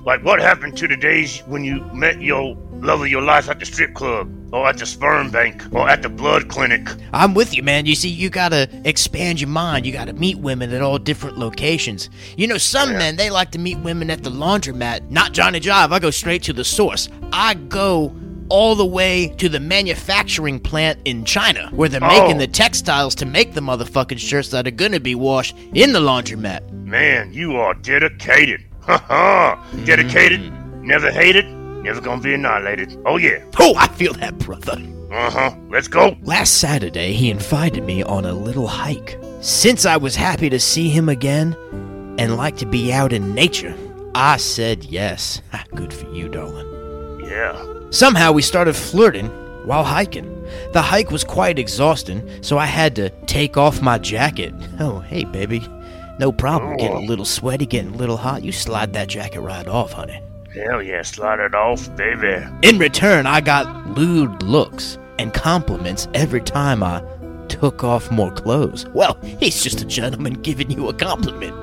Like, 0.05 0.25
what 0.25 0.41
happened 0.41 0.75
to 0.79 0.87
the 0.87 0.97
days 0.97 1.43
when 1.45 1.63
you 1.63 1.81
met 1.93 2.19
your 2.19 2.57
love 2.73 3.01
of 3.01 3.09
your 3.09 3.21
life 3.21 3.47
at 3.47 3.59
the 3.59 3.65
strip 3.67 3.93
club, 3.93 4.27
or 4.51 4.67
at 4.67 4.77
the 4.77 4.85
sperm 4.85 5.29
bank, 5.31 5.63
or 5.71 5.89
at 5.89 6.01
the 6.01 6.09
blood 6.09 6.47
clinic? 6.49 6.87
I'm 7.13 7.33
with 7.33 7.55
you, 7.55 7.63
man. 7.63 7.85
You 7.85 7.95
see, 7.95 8.09
you 8.09 8.29
gotta 8.29 8.69
expand 8.85 9.39
your 9.41 9.49
mind. 9.49 9.85
You 9.85 9.93
gotta 9.93 10.13
meet 10.13 10.37
women 10.37 10.71
at 10.73 10.81
all 10.81 10.97
different 10.97 11.37
locations. 11.37 12.09
You 12.37 12.47
know, 12.47 12.57
some 12.57 12.91
men, 12.93 13.15
they 13.15 13.29
like 13.29 13.51
to 13.51 13.59
meet 13.59 13.77
women 13.79 14.09
at 14.09 14.23
the 14.23 14.29
laundromat. 14.29 15.09
Not 15.09 15.31
Johnny 15.33 15.59
Jive. 15.59 15.91
I 15.91 15.99
go 15.99 16.09
straight 16.11 16.43
to 16.43 16.53
the 16.53 16.63
source. 16.63 17.09
I 17.31 17.53
go 17.53 18.13
all 18.49 18.75
the 18.75 18.85
way 18.85 19.33
to 19.37 19.47
the 19.47 19.61
manufacturing 19.61 20.59
plant 20.59 20.99
in 21.05 21.23
China, 21.23 21.69
where 21.71 21.87
they're 21.87 22.01
making 22.01 22.35
Oh. 22.35 22.39
the 22.39 22.47
textiles 22.47 23.15
to 23.15 23.25
make 23.25 23.53
the 23.53 23.61
motherfucking 23.61 24.19
shirts 24.19 24.49
that 24.49 24.67
are 24.67 24.71
gonna 24.71 24.99
be 24.99 25.15
washed 25.15 25.55
in 25.73 25.93
the 25.93 25.99
laundromat. 26.01 26.69
Man, 26.85 27.31
you 27.33 27.55
are 27.55 27.73
dedicated. 27.73 28.63
Ha 28.81 28.97
ha! 29.07 29.63
Dedicated, 29.85 30.41
mm. 30.41 30.81
never 30.81 31.11
hated, 31.11 31.45
never 31.83 32.01
gonna 32.01 32.21
be 32.21 32.33
annihilated. 32.33 32.97
Oh 33.05 33.17
yeah. 33.17 33.43
Oh, 33.59 33.73
I 33.77 33.87
feel 33.89 34.13
that, 34.13 34.37
brother. 34.39 34.81
Uh 35.11 35.29
huh. 35.29 35.55
Let's 35.69 35.87
go. 35.87 36.15
Last 36.23 36.57
Saturday, 36.57 37.13
he 37.13 37.29
invited 37.29 37.83
me 37.83 38.01
on 38.03 38.25
a 38.25 38.33
little 38.33 38.67
hike. 38.67 39.17
Since 39.41 39.85
I 39.85 39.97
was 39.97 40.15
happy 40.15 40.49
to 40.49 40.59
see 40.59 40.89
him 40.89 41.09
again 41.09 41.55
and 42.17 42.37
like 42.37 42.57
to 42.57 42.65
be 42.65 42.93
out 42.93 43.11
in 43.11 43.33
nature, 43.33 43.75
I 44.15 44.37
said 44.37 44.83
yes. 44.85 45.41
Good 45.75 45.93
for 45.93 46.09
you, 46.11 46.29
darling. 46.29 47.25
Yeah. 47.25 47.61
Somehow 47.89 48.31
we 48.31 48.41
started 48.41 48.75
flirting 48.75 49.27
while 49.65 49.83
hiking. 49.83 50.27
The 50.73 50.81
hike 50.81 51.11
was 51.11 51.23
quite 51.23 51.59
exhausting, 51.59 52.43
so 52.43 52.57
I 52.57 52.65
had 52.65 52.95
to 52.97 53.09
take 53.25 53.57
off 53.57 53.81
my 53.81 53.97
jacket. 53.97 54.53
Oh, 54.79 54.99
hey, 54.99 55.25
baby. 55.25 55.59
No 56.19 56.31
problem. 56.31 56.75
Getting 56.77 56.97
a 56.97 57.01
little 57.07 57.25
sweaty, 57.25 57.65
getting 57.67 57.93
a 57.93 57.97
little 57.97 58.17
hot. 58.17 58.43
You 58.43 58.51
slide 58.51 58.93
that 58.93 59.07
jacket 59.09 59.41
right 59.41 59.67
off, 59.67 59.91
honey. 59.91 60.19
Hell 60.53 60.83
yeah, 60.83 61.01
slide 61.01 61.39
it 61.39 61.55
off, 61.55 61.95
baby. 61.95 62.45
In 62.61 62.77
return, 62.77 63.25
I 63.25 63.39
got 63.39 63.97
lewd 63.97 64.43
looks 64.43 64.97
and 65.17 65.33
compliments 65.33 66.09
every 66.13 66.41
time 66.41 66.83
I 66.83 67.01
took 67.47 67.85
off 67.85 68.11
more 68.11 68.31
clothes. 68.31 68.85
Well, 68.89 69.17
he's 69.39 69.63
just 69.63 69.81
a 69.81 69.85
gentleman 69.85 70.33
giving 70.33 70.69
you 70.69 70.89
a 70.89 70.93
compliment. 70.93 71.55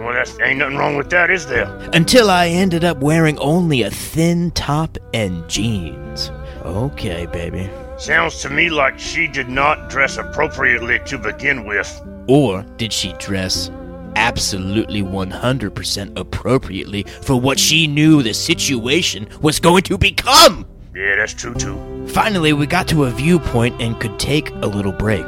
Well, 0.00 0.12
that's 0.12 0.38
ain't 0.40 0.58
nothing 0.58 0.76
wrong 0.76 0.96
with 0.96 1.10
that, 1.10 1.30
is 1.30 1.46
there? 1.46 1.66
Until 1.92 2.28
I 2.28 2.48
ended 2.48 2.82
up 2.82 2.98
wearing 2.98 3.38
only 3.38 3.82
a 3.82 3.90
thin 3.90 4.50
top 4.50 4.98
and 5.12 5.48
jeans. 5.48 6.32
Okay, 6.64 7.26
baby. 7.26 7.70
Sounds 7.98 8.42
to 8.42 8.50
me 8.50 8.68
like 8.68 8.98
she 8.98 9.28
did 9.28 9.48
not 9.48 9.88
dress 9.88 10.16
appropriately 10.16 10.98
to 11.06 11.18
begin 11.18 11.66
with. 11.66 12.02
Or 12.26 12.62
did 12.78 12.92
she 12.92 13.12
dress 13.14 13.70
absolutely 14.16 15.02
100% 15.02 16.18
appropriately 16.18 17.02
for 17.22 17.40
what 17.40 17.58
she 17.58 17.86
knew 17.86 18.22
the 18.22 18.34
situation 18.34 19.28
was 19.40 19.60
going 19.60 19.82
to 19.84 19.98
become? 19.98 20.66
Yeah, 20.94 21.16
that's 21.16 21.34
true 21.34 21.54
too. 21.54 22.06
Finally, 22.08 22.52
we 22.52 22.66
got 22.66 22.86
to 22.88 23.04
a 23.04 23.10
viewpoint 23.10 23.80
and 23.82 23.98
could 23.98 24.18
take 24.18 24.50
a 24.50 24.66
little 24.66 24.92
break. 24.92 25.26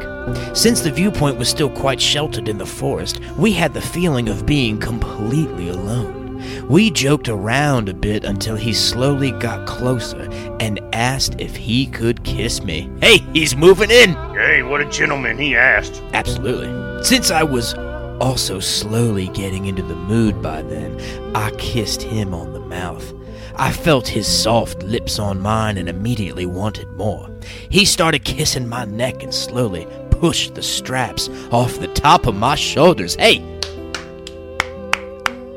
Since 0.54 0.80
the 0.80 0.92
viewpoint 0.92 1.38
was 1.38 1.48
still 1.48 1.70
quite 1.70 2.00
sheltered 2.00 2.48
in 2.48 2.58
the 2.58 2.66
forest, 2.66 3.20
we 3.36 3.52
had 3.52 3.74
the 3.74 3.80
feeling 3.80 4.28
of 4.28 4.46
being 4.46 4.78
completely 4.78 5.68
alone. 5.68 6.26
We 6.68 6.90
joked 6.90 7.28
around 7.28 7.88
a 7.88 7.94
bit 7.94 8.24
until 8.24 8.56
he 8.56 8.72
slowly 8.72 9.32
got 9.32 9.66
closer 9.66 10.28
and 10.60 10.80
asked 10.92 11.40
if 11.40 11.56
he 11.56 11.86
could 11.86 12.22
kiss 12.24 12.62
me. 12.62 12.90
Hey, 13.00 13.18
he's 13.32 13.56
moving 13.56 13.90
in! 13.90 14.12
Hey, 14.34 14.62
what 14.62 14.80
a 14.80 14.84
gentleman, 14.84 15.38
he 15.38 15.56
asked. 15.56 16.02
Absolutely. 16.12 17.04
Since 17.04 17.30
I 17.30 17.42
was 17.42 17.74
also 18.20 18.60
slowly 18.60 19.28
getting 19.28 19.66
into 19.66 19.82
the 19.82 19.94
mood 19.94 20.40
by 20.42 20.62
then, 20.62 21.00
I 21.34 21.50
kissed 21.52 22.02
him 22.02 22.34
on 22.34 22.52
the 22.52 22.60
mouth. 22.60 23.12
I 23.56 23.72
felt 23.72 24.06
his 24.06 24.26
soft 24.26 24.82
lips 24.82 25.18
on 25.18 25.40
mine 25.40 25.78
and 25.78 25.88
immediately 25.88 26.44
wanted 26.46 26.90
more. 26.92 27.30
He 27.70 27.84
started 27.84 28.24
kissing 28.24 28.68
my 28.68 28.84
neck 28.84 29.22
and 29.22 29.32
slowly 29.32 29.86
pushed 30.10 30.54
the 30.54 30.62
straps 30.62 31.28
off 31.50 31.78
the 31.78 31.88
top 31.88 32.26
of 32.26 32.34
my 32.34 32.54
shoulders. 32.54 33.14
Hey, 33.16 33.40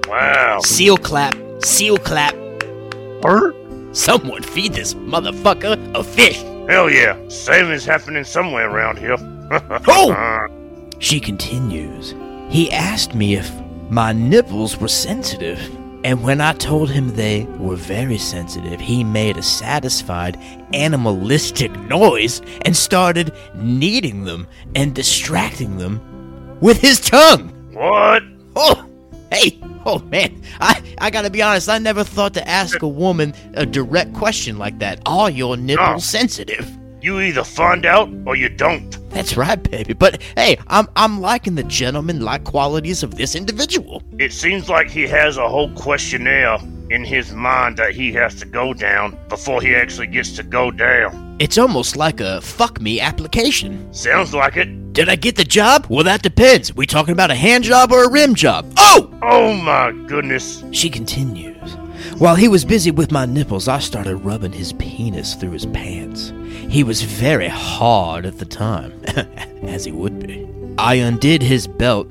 Wow. 0.07 0.59
seal 0.63 0.97
clap, 0.97 1.35
seal 1.63 1.97
clap. 1.97 2.33
Her? 3.23 3.53
Someone 3.93 4.43
feed 4.43 4.73
this 4.73 4.93
motherfucker 4.93 5.93
a 5.95 6.03
fish. 6.03 6.37
Hell 6.69 6.89
yeah. 6.89 7.17
Same 7.27 7.71
is 7.71 7.85
happening 7.85 8.23
somewhere 8.23 8.69
around 8.69 8.97
here. 8.97 9.17
Oh! 9.87 10.47
She 10.99 11.19
continues. 11.19 12.13
He 12.49 12.71
asked 12.71 13.13
me 13.13 13.35
if 13.35 13.51
my 13.89 14.11
nipples 14.11 14.77
were 14.77 14.87
sensitive, 14.87 15.59
and 16.03 16.23
when 16.23 16.41
I 16.41 16.53
told 16.53 16.89
him 16.89 17.09
they 17.15 17.43
were 17.59 17.75
very 17.75 18.17
sensitive, 18.17 18.79
he 18.79 19.03
made 19.03 19.37
a 19.37 19.43
satisfied, 19.43 20.37
animalistic 20.73 21.71
noise 21.81 22.41
and 22.63 22.75
started 22.75 23.33
kneading 23.55 24.23
them 24.23 24.47
and 24.75 24.95
distracting 24.95 25.77
them 25.77 25.99
with 26.61 26.79
his 26.81 26.99
tongue. 26.99 27.49
What? 27.73 28.23
Oh, 28.55 28.85
hey, 29.31 29.59
oh 29.85 29.99
man, 29.99 30.41
I, 30.59 30.81
I 30.97 31.09
gotta 31.11 31.29
be 31.29 31.41
honest, 31.41 31.69
I 31.69 31.77
never 31.77 32.03
thought 32.03 32.33
to 32.35 32.47
ask 32.47 32.81
a 32.81 32.87
woman 32.87 33.33
a 33.53 33.65
direct 33.65 34.13
question 34.13 34.57
like 34.57 34.79
that. 34.79 35.01
Are 35.05 35.29
your 35.29 35.55
nipples 35.57 35.87
Oh. 35.87 35.99
sensitive? 35.99 36.67
You 37.01 37.21
either 37.21 37.43
find 37.43 37.85
out 37.85 38.09
or 38.25 38.35
you 38.35 38.49
don't. 38.49 38.97
That's 39.09 39.37
right, 39.37 39.61
baby. 39.71 39.93
But 39.93 40.21
hey, 40.35 40.57
I'm 40.67 40.87
I'm 40.95 41.21
liking 41.21 41.55
the 41.55 41.63
gentleman-like 41.63 42.43
qualities 42.43 43.03
of 43.03 43.15
this 43.15 43.35
individual. 43.35 44.03
It 44.17 44.33
seems 44.33 44.69
like 44.69 44.89
he 44.89 45.03
has 45.07 45.37
a 45.37 45.47
whole 45.47 45.71
questionnaire 45.71 46.57
in 46.89 47.03
his 47.03 47.31
mind 47.31 47.77
that 47.77 47.93
he 47.93 48.11
has 48.13 48.35
to 48.35 48.45
go 48.45 48.73
down 48.73 49.17
before 49.29 49.61
he 49.61 49.75
actually 49.75 50.07
gets 50.07 50.35
to 50.35 50.43
go 50.43 50.71
down. 50.71 51.37
It's 51.39 51.57
almost 51.57 51.95
like 51.95 52.19
a 52.19 52.41
fuck 52.41 52.81
me 52.81 52.99
application. 52.99 53.91
Sounds 53.93 54.33
like 54.33 54.57
it. 54.57 54.93
Did 54.93 55.07
I 55.07 55.15
get 55.15 55.35
the 55.35 55.43
job? 55.45 55.85
Well, 55.87 56.03
that 56.03 56.21
depends. 56.21 56.75
We 56.75 56.85
talking 56.85 57.13
about 57.13 57.31
a 57.31 57.35
hand 57.35 57.63
job 57.63 57.91
or 57.91 58.03
a 58.03 58.09
rim 58.09 58.35
job? 58.35 58.73
Oh! 58.77 59.09
Oh 59.21 59.53
my 59.53 59.91
goodness. 60.07 60.63
She 60.71 60.89
continues. 60.89 61.77
While 62.19 62.35
he 62.35 62.49
was 62.49 62.65
busy 62.65 62.91
with 62.91 63.13
my 63.13 63.25
nipples, 63.25 63.69
I 63.69 63.79
started 63.79 64.17
rubbing 64.17 64.51
his 64.51 64.73
penis 64.73 65.35
through 65.35 65.51
his 65.51 65.65
pants. 65.65 66.33
He 66.67 66.83
was 66.83 67.01
very 67.01 67.47
hard 67.47 68.25
at 68.25 68.39
the 68.39 68.45
time, 68.45 69.01
as 69.63 69.85
he 69.85 69.93
would 69.93 70.27
be. 70.27 70.45
I 70.77 70.95
undid 70.95 71.41
his 71.41 71.65
belt 71.65 72.09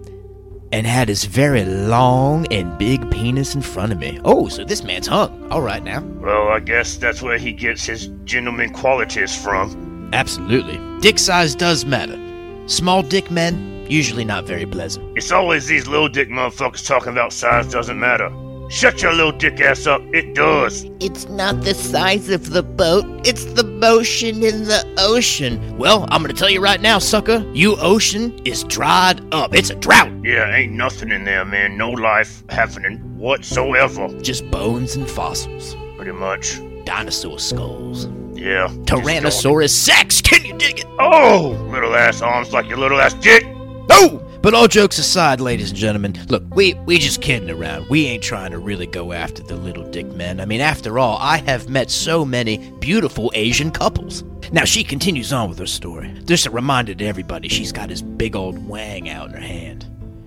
and 0.72 0.86
had 0.86 1.10
his 1.10 1.26
very 1.26 1.62
long 1.66 2.46
and 2.50 2.78
big 2.78 3.10
penis 3.10 3.54
in 3.54 3.60
front 3.60 3.92
of 3.92 3.98
me. 3.98 4.18
Oh, 4.24 4.48
so 4.48 4.64
this 4.64 4.82
man's 4.82 5.06
hung. 5.06 5.46
All 5.52 5.60
right 5.60 5.84
now. 5.84 6.00
Well, 6.00 6.48
I 6.48 6.60
guess 6.60 6.96
that's 6.96 7.20
where 7.20 7.36
he 7.36 7.52
gets 7.52 7.84
his 7.84 8.06
gentleman 8.24 8.72
qualities 8.72 9.36
from. 9.36 10.08
Absolutely. 10.14 10.80
Dick 11.02 11.18
size 11.18 11.54
does 11.54 11.84
matter. 11.84 12.18
Small 12.66 13.02
dick 13.02 13.30
men, 13.30 13.86
usually 13.90 14.24
not 14.24 14.46
very 14.46 14.64
pleasant. 14.64 15.18
It's 15.18 15.32
always 15.32 15.66
these 15.66 15.86
little 15.86 16.08
dick 16.08 16.30
motherfuckers 16.30 16.86
talking 16.86 17.12
about 17.12 17.34
size 17.34 17.70
doesn't 17.70 18.00
matter. 18.00 18.32
Shut 18.68 19.00
your 19.00 19.14
little 19.14 19.32
dick 19.32 19.60
ass 19.62 19.86
up. 19.86 20.02
It 20.12 20.34
does. 20.34 20.84
It's 21.00 21.26
not 21.28 21.62
the 21.62 21.72
size 21.72 22.28
of 22.28 22.50
the 22.50 22.62
boat, 22.62 23.04
it's 23.26 23.46
the 23.46 23.64
motion 23.64 24.42
in 24.42 24.64
the 24.64 24.94
ocean. 24.98 25.78
Well, 25.78 26.06
I'm 26.10 26.20
gonna 26.22 26.34
tell 26.34 26.50
you 26.50 26.60
right 26.60 26.80
now, 26.80 26.98
sucker, 26.98 27.44
you 27.54 27.76
ocean 27.76 28.38
is 28.44 28.64
dried 28.64 29.22
up. 29.32 29.54
It's 29.54 29.70
a 29.70 29.74
drought. 29.74 30.12
Yeah, 30.22 30.54
ain't 30.54 30.72
nothing 30.72 31.10
in 31.10 31.24
there, 31.24 31.46
man. 31.46 31.78
No 31.78 31.90
life 31.90 32.42
happening 32.50 32.98
whatsoever. 33.16 34.08
Just 34.20 34.50
bones 34.50 34.96
and 34.96 35.08
fossils. 35.08 35.74
Pretty 35.96 36.12
much. 36.12 36.60
Dinosaur 36.84 37.38
skulls. 37.38 38.06
Yeah. 38.34 38.68
Tyrannosaurus 38.84 39.70
sex. 39.70 40.20
Can 40.20 40.44
you 40.44 40.56
dig 40.58 40.80
it? 40.80 40.86
Oh, 40.98 41.56
little 41.70 41.94
ass 41.94 42.20
arms 42.20 42.52
like 42.52 42.68
your 42.68 42.78
little 42.78 43.00
ass 43.00 43.14
dick. 43.14 43.46
No! 43.88 44.27
But 44.40 44.54
all 44.54 44.68
jokes 44.68 44.98
aside, 44.98 45.40
ladies 45.40 45.70
and 45.70 45.78
gentlemen, 45.78 46.14
look, 46.28 46.44
we 46.54 46.74
we 46.74 46.98
just 46.98 47.20
kidding 47.20 47.50
around. 47.50 47.88
We 47.88 48.06
ain't 48.06 48.22
trying 48.22 48.52
to 48.52 48.58
really 48.58 48.86
go 48.86 49.12
after 49.12 49.42
the 49.42 49.56
little 49.56 49.82
dick 49.90 50.06
men. 50.14 50.40
I 50.40 50.44
mean, 50.44 50.60
after 50.60 50.98
all, 50.98 51.18
I 51.18 51.38
have 51.38 51.68
met 51.68 51.90
so 51.90 52.24
many 52.24 52.70
beautiful 52.78 53.32
Asian 53.34 53.72
couples. 53.72 54.22
Now 54.52 54.64
she 54.64 54.84
continues 54.84 55.32
on 55.32 55.48
with 55.48 55.58
her 55.58 55.66
story. 55.66 56.14
Just 56.24 56.46
a 56.46 56.50
reminder 56.50 56.94
to 56.94 57.04
everybody, 57.04 57.48
she's 57.48 57.72
got 57.72 57.90
his 57.90 58.00
big 58.00 58.36
old 58.36 58.66
wang 58.68 59.08
out 59.08 59.28
in 59.28 59.34
her 59.34 59.40
hand. 59.40 59.86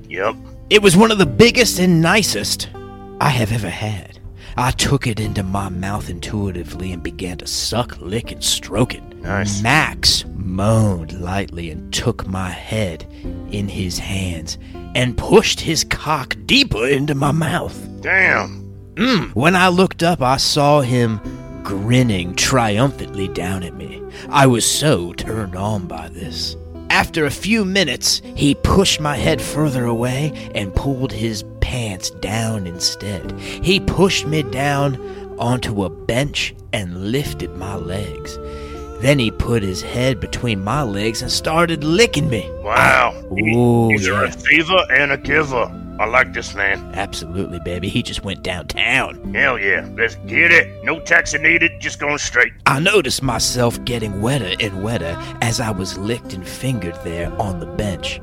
Yep. 0.09 0.35
It 0.69 0.81
was 0.81 0.97
one 0.97 1.11
of 1.11 1.17
the 1.17 1.25
biggest 1.25 1.79
and 1.79 2.01
nicest 2.01 2.69
I 3.21 3.29
have 3.29 3.51
ever 3.51 3.69
had. 3.69 4.19
I 4.57 4.71
took 4.71 5.07
it 5.07 5.19
into 5.21 5.43
my 5.43 5.69
mouth 5.69 6.09
intuitively 6.09 6.91
and 6.91 7.01
began 7.01 7.37
to 7.37 7.47
suck, 7.47 7.97
lick, 8.01 8.31
and 8.31 8.43
stroke 8.43 8.93
it. 8.93 9.03
Nice. 9.21 9.61
Max 9.61 10.25
moaned 10.35 11.19
lightly 11.21 11.69
and 11.69 11.93
took 11.93 12.27
my 12.27 12.49
head 12.49 13.05
in 13.51 13.67
his 13.67 13.99
hands 13.99 14.57
and 14.95 15.17
pushed 15.17 15.61
his 15.61 15.83
cock 15.83 16.35
deeper 16.45 16.87
into 16.87 17.15
my 17.15 17.31
mouth. 17.31 17.77
Damn. 18.01 18.61
Mm. 18.95 19.33
When 19.35 19.55
I 19.55 19.69
looked 19.69 20.03
up, 20.03 20.21
I 20.21 20.37
saw 20.37 20.81
him 20.81 21.21
grinning 21.63 22.35
triumphantly 22.35 23.27
down 23.29 23.63
at 23.63 23.75
me. 23.75 24.01
I 24.29 24.47
was 24.47 24.69
so 24.69 25.13
turned 25.13 25.55
on 25.55 25.87
by 25.87 26.09
this. 26.09 26.55
After 26.89 27.25
a 27.25 27.31
few 27.31 27.63
minutes, 27.63 28.21
he 28.35 28.55
pushed 28.55 28.99
my 28.99 29.15
head 29.15 29.41
further 29.41 29.85
away 29.85 30.51
and 30.53 30.75
pulled 30.75 31.13
his 31.13 31.45
pants 31.61 32.09
down 32.09 32.67
instead. 32.67 33.31
He 33.39 33.79
pushed 33.79 34.27
me 34.27 34.43
down 34.43 34.97
onto 35.39 35.85
a 35.85 35.89
bench 35.89 36.53
and 36.73 37.11
lifted 37.11 37.55
my 37.55 37.75
legs. 37.75 38.37
Then 39.01 39.17
he 39.17 39.31
put 39.31 39.63
his 39.63 39.81
head 39.81 40.19
between 40.19 40.63
my 40.63 40.83
legs 40.83 41.23
and 41.23 41.31
started 41.31 41.83
licking 41.83 42.29
me. 42.29 42.47
Wow. 42.61 43.19
Ooh, 43.31 43.89
He's 43.89 44.07
a 44.07 44.11
yeah. 44.11 44.21
receiver 44.21 44.77
and 44.91 45.11
a 45.11 45.17
giver. 45.17 45.75
I 45.99 46.05
like 46.05 46.33
this 46.33 46.53
man. 46.55 46.79
Absolutely, 46.95 47.59
baby. 47.59 47.89
He 47.89 48.01
just 48.03 48.23
went 48.23 48.43
downtown. 48.43 49.33
Hell 49.33 49.59
yeah. 49.59 49.87
Let's 49.95 50.15
get 50.27 50.51
it. 50.51 50.83
No 50.83 50.99
taxi 50.99 51.37
needed. 51.39 51.79
Just 51.79 51.99
going 51.99 52.17
straight. 52.19 52.53
I 52.67 52.79
noticed 52.79 53.23
myself 53.23 53.83
getting 53.85 54.21
wetter 54.21 54.51
and 54.59 54.83
wetter 54.83 55.15
as 55.41 55.59
I 55.59 55.71
was 55.71 55.97
licked 55.97 56.33
and 56.33 56.47
fingered 56.47 56.97
there 57.03 57.31
on 57.41 57.59
the 57.59 57.65
bench, 57.65 58.21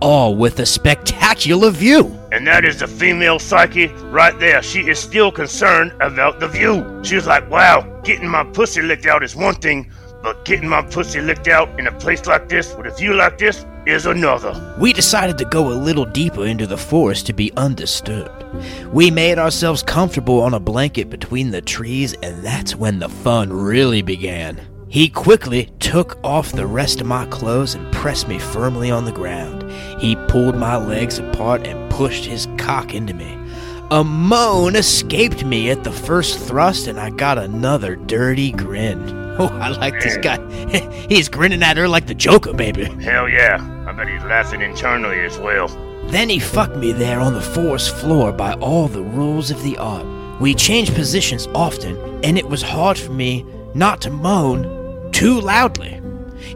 all 0.00 0.34
with 0.36 0.58
a 0.60 0.66
spectacular 0.66 1.70
view. 1.70 2.16
And 2.32 2.46
that 2.46 2.64
is 2.64 2.78
the 2.80 2.86
female 2.88 3.38
psyche 3.40 3.88
right 4.10 4.36
there. 4.38 4.62
She 4.62 4.80
is 4.88 4.98
still 4.98 5.30
concerned 5.32 5.92
about 6.00 6.40
the 6.40 6.48
view. 6.48 7.00
She 7.04 7.16
was 7.16 7.26
like, 7.26 7.48
wow, 7.50 7.82
getting 8.04 8.28
my 8.28 8.44
pussy 8.44 8.82
licked 8.82 9.06
out 9.06 9.22
is 9.22 9.36
one 9.36 9.54
thing, 9.56 9.90
but 10.22 10.44
getting 10.44 10.68
my 10.68 10.82
pussy 10.82 11.20
licked 11.20 11.48
out 11.48 11.68
in 11.78 11.86
a 11.86 11.92
place 11.92 12.26
like 12.26 12.48
this 12.48 12.74
with 12.76 12.86
a 12.86 12.90
view 12.90 13.14
like 13.14 13.38
this 13.38 13.64
is 13.86 14.06
another. 14.06 14.76
We 14.78 14.92
decided 14.92 15.38
to 15.38 15.44
go 15.44 15.68
a 15.68 15.74
little 15.74 16.04
deeper 16.04 16.44
into 16.44 16.66
the 16.66 16.76
forest 16.76 17.26
to 17.26 17.32
be 17.32 17.52
undisturbed. 17.56 18.44
We 18.92 19.10
made 19.10 19.38
ourselves 19.38 19.82
comfortable 19.82 20.42
on 20.42 20.54
a 20.54 20.60
blanket 20.60 21.08
between 21.08 21.50
the 21.50 21.62
trees, 21.62 22.14
and 22.22 22.42
that's 22.42 22.76
when 22.76 22.98
the 22.98 23.08
fun 23.08 23.52
really 23.52 24.02
began. 24.02 24.60
He 24.88 25.08
quickly 25.08 25.70
took 25.78 26.18
off 26.24 26.52
the 26.52 26.66
rest 26.66 27.00
of 27.00 27.06
my 27.06 27.24
clothes 27.26 27.74
and 27.74 27.92
pressed 27.92 28.28
me 28.28 28.38
firmly 28.38 28.90
on 28.90 29.04
the 29.04 29.12
ground. 29.12 29.70
He 30.00 30.16
pulled 30.26 30.56
my 30.56 30.76
legs 30.76 31.18
apart 31.18 31.66
and 31.66 31.90
pushed 31.90 32.24
his 32.24 32.48
cock 32.58 32.92
into 32.92 33.14
me. 33.14 33.38
A 33.92 34.04
moan 34.04 34.76
escaped 34.76 35.44
me 35.44 35.70
at 35.70 35.84
the 35.84 35.92
first 35.92 36.38
thrust, 36.38 36.86
and 36.86 36.98
I 36.98 37.10
got 37.10 37.38
another 37.38 37.96
dirty 37.96 38.52
grin. 38.52 39.19
Oh, 39.40 39.48
I 39.60 39.70
like 39.70 40.00
this 40.00 40.16
guy. 40.18 40.38
He's 41.08 41.28
grinning 41.28 41.62
at 41.62 41.76
her 41.76 41.88
like 41.88 42.06
the 42.06 42.14
Joker, 42.14 42.52
baby. 42.52 42.84
Hell 43.02 43.28
yeah. 43.28 43.58
I 43.86 43.92
bet 43.92 44.08
he's 44.08 44.22
laughing 44.22 44.60
internally 44.60 45.18
as 45.20 45.36
well. 45.38 45.66
Then 46.08 46.28
he 46.28 46.38
fucked 46.38 46.76
me 46.76 46.92
there 46.92 47.18
on 47.18 47.34
the 47.34 47.40
forest 47.40 47.94
floor 47.96 48.30
by 48.32 48.52
all 48.54 48.86
the 48.86 49.02
rules 49.02 49.50
of 49.50 49.62
the 49.62 49.76
art. 49.78 50.06
We 50.40 50.54
changed 50.54 50.94
positions 50.94 51.48
often, 51.54 51.96
and 52.24 52.38
it 52.38 52.48
was 52.48 52.62
hard 52.62 52.98
for 52.98 53.12
me 53.12 53.44
not 53.74 54.00
to 54.02 54.10
moan 54.10 55.10
too 55.12 55.40
loudly. 55.40 56.00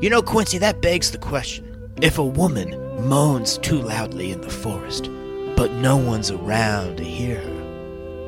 You 0.01 0.11
know, 0.11 0.23
Kwency, 0.23 0.59
that 0.61 0.81
begs 0.81 1.11
the 1.11 1.19
question 1.19 1.65
if 2.03 2.19
a 2.19 2.25
woman 2.25 2.71
moans 3.09 3.59
too 3.59 3.81
loudly 3.81 4.31
in 4.33 4.41
the 4.41 4.51
forest, 4.51 5.11
but 5.57 5.71
no 5.73 5.97
one's 5.97 6.31
around 6.31 6.97
to 6.99 7.05
hear 7.05 7.41
her, 7.41 7.51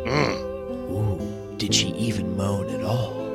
Mm, 0.07 0.91
ooh, 0.93 1.57
did 1.59 1.75
she 1.75 1.89
even 1.89 2.37
moan 2.37 2.69
at 2.71 2.83
all? 2.83 3.26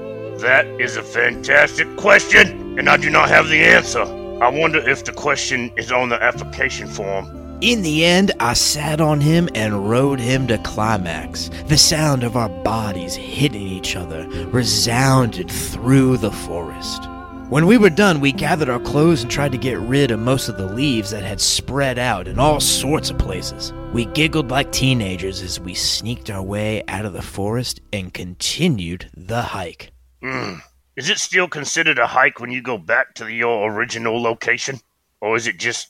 That 0.41 0.65
is 0.79 0.97
a 0.97 1.03
fantastic 1.03 1.95
question, 1.97 2.77
and 2.77 2.89
I 2.89 2.97
do 2.97 3.09
not 3.09 3.29
have 3.29 3.47
the 3.47 3.63
answer. 3.63 4.01
I 4.41 4.49
wonder 4.49 4.79
if 4.79 5.05
the 5.05 5.13
question 5.13 5.71
is 5.77 5.91
on 5.91 6.09
the 6.09 6.21
application 6.21 6.87
form. 6.87 7.59
In 7.61 7.83
the 7.83 8.03
end, 8.03 8.31
I 8.39 8.53
sat 8.53 8.99
on 8.99 9.21
him 9.21 9.47
and 9.53 9.87
rode 9.87 10.19
him 10.19 10.47
to 10.47 10.57
climax. 10.57 11.51
The 11.67 11.77
sound 11.77 12.23
of 12.23 12.35
our 12.35 12.49
bodies 12.49 13.13
hitting 13.13 13.61
each 13.61 13.95
other 13.95 14.27
resounded 14.47 15.51
through 15.51 16.17
the 16.17 16.31
forest. 16.31 17.07
When 17.49 17.67
we 17.67 17.77
were 17.77 17.91
done, 17.91 18.19
we 18.19 18.31
gathered 18.31 18.69
our 18.69 18.79
clothes 18.79 19.21
and 19.21 19.29
tried 19.29 19.51
to 19.51 19.59
get 19.59 19.77
rid 19.77 20.09
of 20.09 20.19
most 20.19 20.49
of 20.49 20.57
the 20.57 20.73
leaves 20.73 21.11
that 21.11 21.23
had 21.23 21.39
spread 21.39 21.99
out 21.99 22.27
in 22.27 22.39
all 22.39 22.59
sorts 22.59 23.11
of 23.11 23.19
places. 23.19 23.73
We 23.93 24.05
giggled 24.05 24.49
like 24.49 24.71
teenagers 24.71 25.41
as 25.43 25.59
we 25.59 25.75
sneaked 25.75 26.31
our 26.31 26.41
way 26.41 26.81
out 26.87 27.05
of 27.05 27.13
the 27.13 27.21
forest 27.21 27.79
and 27.93 28.11
continued 28.11 29.11
the 29.15 29.41
hike. 29.41 29.91
Mm. 30.21 30.61
Is 30.95 31.09
it 31.09 31.17
still 31.17 31.47
considered 31.47 31.99
a 31.99 32.07
hike 32.07 32.39
when 32.39 32.51
you 32.51 32.61
go 32.61 32.77
back 32.77 33.15
to 33.15 33.27
your 33.27 33.71
original 33.71 34.21
location? 34.21 34.79
Or 35.19 35.35
is 35.35 35.47
it 35.47 35.57
just 35.57 35.89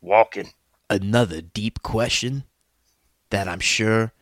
walking? 0.00 0.50
Another 0.90 1.40
deep 1.40 1.82
question 1.82 2.44
that 3.30 3.48
I'm 3.48 3.60
sure 3.60 4.12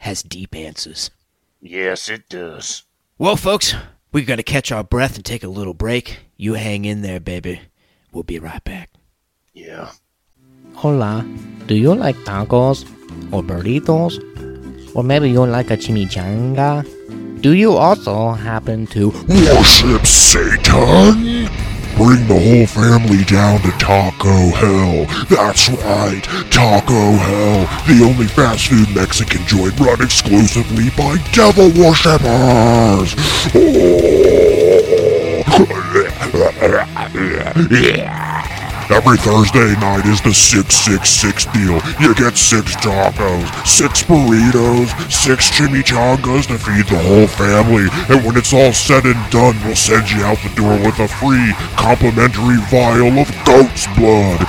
has 0.00 0.22
deep 0.22 0.54
answers. 0.56 1.10
Yes, 1.60 2.08
it 2.08 2.28
does. 2.28 2.84
Well, 3.18 3.36
folks, 3.36 3.74
we're 4.12 4.24
going 4.24 4.38
to 4.38 4.42
catch 4.42 4.72
our 4.72 4.82
breath 4.82 5.16
and 5.16 5.24
take 5.24 5.44
a 5.44 5.48
little 5.48 5.74
break. 5.74 6.20
You 6.36 6.54
hang 6.54 6.84
in 6.84 7.02
there, 7.02 7.20
baby. 7.20 7.60
We'll 8.12 8.24
be 8.24 8.38
right 8.38 8.64
back. 8.64 8.90
Yeah. 9.52 9.90
Hola, 10.74 11.26
do 11.66 11.76
you 11.76 11.94
like 11.94 12.16
tacos 12.24 12.84
or 13.32 13.42
burritos? 13.42 14.16
Or 14.96 15.04
maybe 15.04 15.30
you 15.30 15.44
like 15.44 15.70
a 15.70 15.76
chimichanga? 15.76 16.84
Do 17.40 17.54
you 17.54 17.72
also 17.72 18.32
happen 18.32 18.86
to 18.88 19.08
Worship 19.26 20.06
Satan? 20.06 21.48
Bring 21.96 22.28
the 22.28 22.38
whole 22.38 22.66
family 22.66 23.24
down 23.24 23.62
to 23.62 23.70
Taco 23.78 24.50
Hell. 24.50 25.06
That's 25.30 25.70
right, 25.70 26.22
Taco 26.50 27.12
Hell, 27.16 27.66
the 27.86 28.04
only 28.04 28.26
fast 28.26 28.68
food 28.68 28.94
Mexican 28.94 29.46
joint 29.46 29.80
run 29.80 30.02
exclusively 30.02 30.90
by 30.98 31.16
devil 31.32 31.70
worshippers. 31.70 33.14
Oh. 33.54 33.86
Every 38.90 39.18
Thursday 39.18 39.78
night 39.78 40.04
is 40.04 40.20
the 40.20 40.34
666 40.34 41.46
deal. 41.54 41.78
You 42.02 42.12
get 42.12 42.36
six 42.36 42.74
tacos, 42.74 43.46
six 43.64 44.02
burritos, 44.02 44.90
six 45.08 45.48
chimichangas 45.48 46.48
to 46.48 46.58
feed 46.58 46.86
the 46.90 46.98
whole 46.98 47.28
family. 47.28 47.86
And 48.10 48.26
when 48.26 48.36
it's 48.36 48.52
all 48.52 48.72
said 48.72 49.06
and 49.06 49.30
done, 49.30 49.54
we'll 49.64 49.76
send 49.76 50.10
you 50.10 50.24
out 50.24 50.38
the 50.42 50.52
door 50.56 50.74
with 50.82 50.98
a 50.98 51.06
free 51.06 51.54
complimentary 51.78 52.58
vial 52.66 53.16
of 53.20 53.30
goat's 53.46 53.86
blood. 53.94 54.40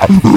Taco 0.00 0.30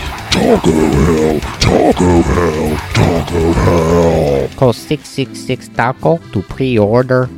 Taco 0.30 0.72
Hell, 0.72 1.40
Taco 1.60 2.22
Hell, 2.22 2.76
Taco 2.94 3.52
Hell. 3.52 4.48
Call 4.56 4.72
666 4.72 5.68
Taco 5.68 6.16
to 6.32 6.40
pre-order. 6.40 7.28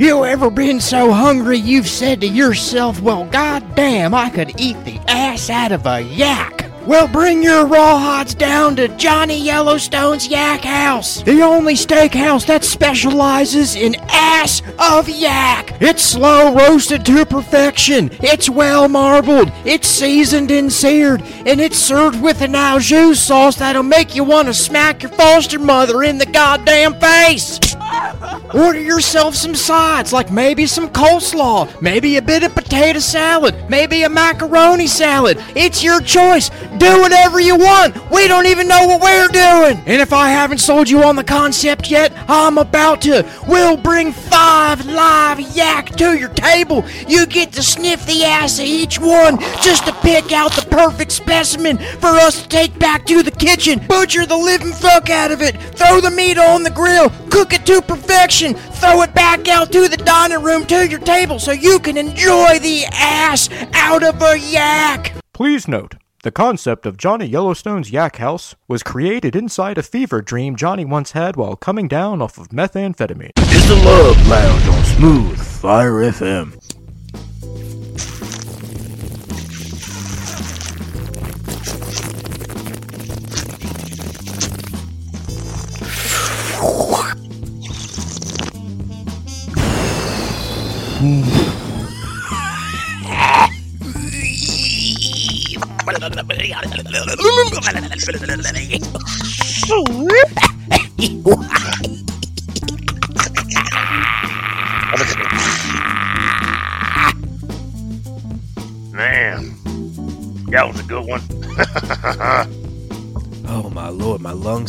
You 0.00 0.24
ever 0.24 0.48
been 0.48 0.80
so 0.80 1.12
hungry 1.12 1.58
you've 1.58 1.86
said 1.86 2.22
to 2.22 2.26
yourself, 2.26 3.02
well, 3.02 3.26
goddamn, 3.26 4.14
I 4.14 4.30
could 4.30 4.58
eat 4.58 4.82
the 4.86 4.98
ass 5.06 5.50
out 5.50 5.72
of 5.72 5.84
a 5.84 6.00
yak? 6.00 6.70
Well, 6.86 7.06
bring 7.06 7.42
your 7.42 7.66
raw 7.66 7.98
rawhides 7.98 8.34
down 8.34 8.76
to 8.76 8.88
Johnny 8.96 9.38
Yellowstone's 9.38 10.26
Yak 10.26 10.62
House, 10.62 11.22
the 11.22 11.42
only 11.42 11.74
steakhouse 11.74 12.46
that 12.46 12.64
specializes 12.64 13.76
in 13.76 13.94
ass 14.08 14.62
of 14.78 15.06
yak. 15.06 15.76
It's 15.82 16.02
slow 16.02 16.54
roasted 16.54 17.04
to 17.04 17.26
perfection. 17.26 18.08
It's 18.22 18.48
well 18.48 18.88
marbled. 18.88 19.52
It's 19.66 19.86
seasoned 19.86 20.50
and 20.50 20.72
seared, 20.72 21.20
and 21.44 21.60
it's 21.60 21.76
served 21.76 22.22
with 22.22 22.40
an 22.40 22.56
au 22.56 22.78
jus 22.78 23.20
sauce 23.20 23.56
that'll 23.56 23.82
make 23.82 24.14
you 24.14 24.24
want 24.24 24.48
to 24.48 24.54
smack 24.54 25.02
your 25.02 25.12
foster 25.12 25.58
mother 25.58 26.02
in 26.02 26.16
the 26.16 26.24
goddamn 26.24 26.98
face. 26.98 27.60
Order 28.54 28.80
yourself 28.80 29.36
some 29.36 29.54
sides, 29.54 30.12
like 30.12 30.32
maybe 30.32 30.66
some 30.66 30.88
coleslaw, 30.88 31.80
maybe 31.80 32.16
a 32.16 32.22
bit 32.22 32.42
of 32.42 32.52
potato 32.52 32.98
salad, 32.98 33.54
maybe 33.68 34.02
a 34.02 34.08
macaroni 34.08 34.88
salad. 34.88 35.38
It's 35.54 35.84
your 35.84 36.00
choice. 36.00 36.50
Do 36.80 37.02
whatever 37.02 37.38
you 37.40 37.56
want. 37.56 38.10
We 38.10 38.26
don't 38.26 38.46
even 38.46 38.66
know 38.66 38.86
what 38.86 39.02
we're 39.02 39.28
doing. 39.28 39.82
And 39.84 40.00
if 40.00 40.14
I 40.14 40.30
haven't 40.30 40.58
sold 40.58 40.88
you 40.88 41.02
on 41.02 41.14
the 41.14 41.22
concept 41.22 41.90
yet, 41.90 42.10
I'm 42.26 42.56
about 42.56 43.02
to. 43.02 43.28
We'll 43.46 43.76
bring 43.76 44.12
five 44.12 44.86
live 44.86 45.40
yak 45.54 45.90
to 45.96 46.18
your 46.18 46.30
table. 46.30 46.86
You 47.06 47.26
get 47.26 47.52
to 47.52 47.62
sniff 47.62 48.06
the 48.06 48.24
ass 48.24 48.58
of 48.58 48.64
each 48.64 48.98
one 48.98 49.38
just 49.60 49.84
to 49.86 49.92
pick 50.00 50.32
out 50.32 50.52
the 50.52 50.66
perfect 50.70 51.12
specimen 51.12 51.76
for 51.76 52.08
us 52.08 52.42
to 52.42 52.48
take 52.48 52.76
back 52.78 53.04
to 53.06 53.22
the 53.22 53.30
kitchen. 53.30 53.78
Butcher 53.86 54.24
the 54.24 54.38
living 54.38 54.72
fuck 54.72 55.10
out 55.10 55.32
of 55.32 55.42
it. 55.42 55.60
Throw 55.76 56.00
the 56.00 56.10
meat 56.10 56.38
on 56.38 56.62
the 56.62 56.70
grill. 56.70 57.10
Cook 57.28 57.52
it 57.52 57.66
to 57.66 57.82
perfection. 57.82 58.54
Throw 58.54 59.02
it 59.02 59.12
back 59.12 59.48
out 59.48 59.70
to 59.72 59.86
the 59.86 59.98
dining 59.98 60.42
room 60.42 60.64
to 60.66 60.88
your 60.88 61.00
table 61.00 61.38
so 61.38 61.52
you 61.52 61.78
can 61.78 61.98
enjoy 61.98 62.58
the 62.58 62.86
ass 62.90 63.50
out 63.74 64.02
of 64.02 64.22
a 64.22 64.38
yak. 64.38 65.12
Please 65.34 65.68
note, 65.68 65.94
the 66.22 66.30
concept 66.30 66.84
of 66.84 66.98
Johnny 66.98 67.24
Yellowstone's 67.24 67.90
Yak 67.90 68.16
House 68.16 68.54
was 68.68 68.82
created 68.82 69.34
inside 69.34 69.78
a 69.78 69.82
fever 69.82 70.20
dream 70.20 70.54
Johnny 70.54 70.84
once 70.84 71.12
had 71.12 71.34
while 71.36 71.56
coming 71.56 71.88
down 71.88 72.20
off 72.20 72.36
of 72.36 72.48
methamphetamine. 72.48 73.30
It's 73.36 73.68
the 73.68 73.76
Love 73.76 74.28
Lounge 74.28 74.68
on 74.68 74.84
Smooth 74.84 75.38
Fire 75.40 75.92
FM. 75.92 76.69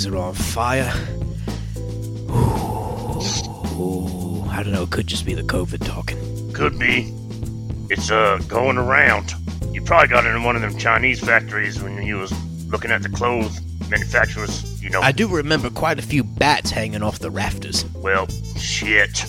Are 0.05 0.17
on 0.17 0.33
fire. 0.33 0.91
Ooh, 3.79 4.43
I 4.49 4.61
don't 4.63 4.71
know, 4.73 4.83
it 4.83 4.91
could 4.91 5.07
just 5.07 5.25
be 5.25 5.33
the 5.33 5.43
COVID 5.43 5.85
talking. 5.85 6.53
Could 6.53 6.77
be. 6.77 7.13
It's 7.89 8.11
uh 8.11 8.39
going 8.47 8.77
around. 8.77 9.33
You 9.73 9.81
probably 9.81 10.07
got 10.07 10.25
it 10.25 10.35
in 10.35 10.43
one 10.43 10.55
of 10.55 10.61
them 10.61 10.77
Chinese 10.77 11.19
factories 11.19 11.81
when 11.81 12.01
you 12.03 12.17
was 12.17 12.31
looking 12.67 12.91
at 12.91 13.03
the 13.03 13.09
clothes 13.09 13.59
manufacturers. 13.89 14.81
You 14.81 14.89
know. 14.89 15.01
I 15.01 15.11
do 15.11 15.27
remember 15.27 15.69
quite 15.69 15.99
a 15.99 16.01
few 16.01 16.23
bats 16.23 16.71
hanging 16.71 17.03
off 17.03 17.19
the 17.19 17.31
rafters. 17.31 17.85
well, 17.95 18.27
shit. 18.57 19.25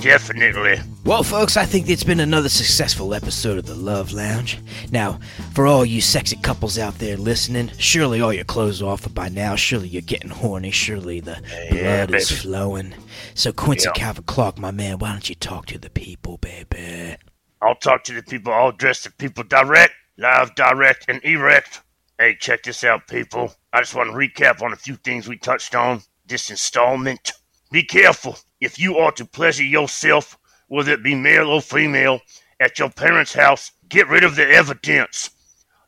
Definitely. 0.00 0.80
Well, 1.04 1.22
folks, 1.22 1.56
I 1.56 1.64
think 1.64 1.88
it's 1.88 2.04
been 2.04 2.20
another 2.20 2.50
successful 2.50 3.14
episode 3.14 3.56
of 3.56 3.64
the 3.64 3.74
Love 3.74 4.12
Lounge. 4.12 4.58
Now, 4.90 5.18
for 5.54 5.66
all 5.66 5.84
you 5.86 6.02
sexy 6.02 6.36
couples 6.36 6.78
out 6.78 6.98
there 6.98 7.16
listening, 7.16 7.70
surely 7.78 8.20
all 8.20 8.32
your 8.32 8.44
clothes 8.44 8.82
are 8.82 8.90
off 8.90 9.12
by 9.14 9.30
now. 9.30 9.56
Surely 9.56 9.88
you're 9.88 10.02
getting 10.02 10.28
horny. 10.28 10.70
Surely 10.70 11.20
the 11.20 11.40
Yeah, 11.72 12.04
blood 12.04 12.14
is 12.14 12.30
flowing. 12.30 12.94
So, 13.34 13.52
Kwency 13.52 13.86
Yeah. 13.86 13.92
Kalvin 13.92 14.24
Klark, 14.26 14.58
my 14.58 14.70
man, 14.70 14.98
why 14.98 15.12
don't 15.12 15.28
you 15.30 15.34
talk 15.34 15.64
to 15.66 15.78
the 15.78 15.88
people, 15.88 16.36
baby? 16.38 17.16
I'll 17.62 17.76
talk 17.76 18.04
to 18.04 18.12
the 18.12 18.22
people. 18.22 18.52
I'll 18.52 18.68
address 18.68 19.02
the 19.04 19.10
people 19.12 19.44
direct, 19.44 19.94
live, 20.18 20.54
direct, 20.56 21.06
and 21.08 21.24
erect. 21.24 21.80
Hey, 22.18 22.36
check 22.38 22.64
this 22.64 22.84
out, 22.84 23.06
people. 23.08 23.54
I 23.72 23.80
just 23.80 23.94
want 23.94 24.10
to 24.10 24.16
recap 24.16 24.60
on 24.60 24.74
a 24.74 24.76
few 24.76 24.96
things 24.96 25.26
we 25.26 25.38
touched 25.38 25.74
on 25.74 26.02
this 26.26 26.50
installment. 26.50 27.32
Be 27.72 27.82
careful. 27.82 28.36
If 28.60 28.78
you 28.78 28.98
are 28.98 29.12
to 29.12 29.24
pleasure 29.24 29.64
yourself, 29.64 30.36
whether 30.68 30.92
it 30.92 31.02
be 31.02 31.14
male 31.14 31.48
or 31.48 31.60
female, 31.60 32.20
at 32.60 32.78
your 32.78 32.90
parents' 32.90 33.34
house, 33.34 33.72
get 33.88 34.08
rid 34.08 34.24
of 34.24 34.36
the 34.36 34.48
evidence. 34.48 35.30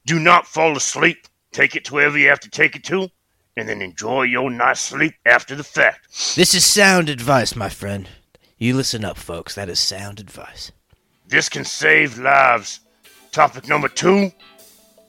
Do 0.06 0.18
not 0.18 0.46
fall 0.46 0.76
asleep. 0.76 1.26
Take 1.52 1.76
it 1.76 1.84
to 1.86 1.94
wherever 1.94 2.18
you 2.18 2.28
have 2.28 2.40
to 2.40 2.50
take 2.50 2.76
it 2.76 2.84
to, 2.84 3.08
and 3.56 3.68
then 3.68 3.82
enjoy 3.82 4.22
your 4.22 4.50
nice 4.50 4.80
sleep 4.80 5.14
after 5.26 5.54
the 5.54 5.64
fact. 5.64 6.08
This 6.36 6.54
is 6.54 6.64
sound 6.64 7.08
advice, 7.08 7.56
my 7.56 7.68
friend. 7.68 8.08
You 8.56 8.76
listen 8.76 9.04
up, 9.04 9.16
folks. 9.16 9.54
That 9.54 9.68
is 9.68 9.80
sound 9.80 10.20
advice. 10.20 10.70
This 11.26 11.48
can 11.48 11.64
save 11.64 12.18
lives. 12.18 12.80
Topic 13.32 13.68
number 13.68 13.88
two 13.88 14.32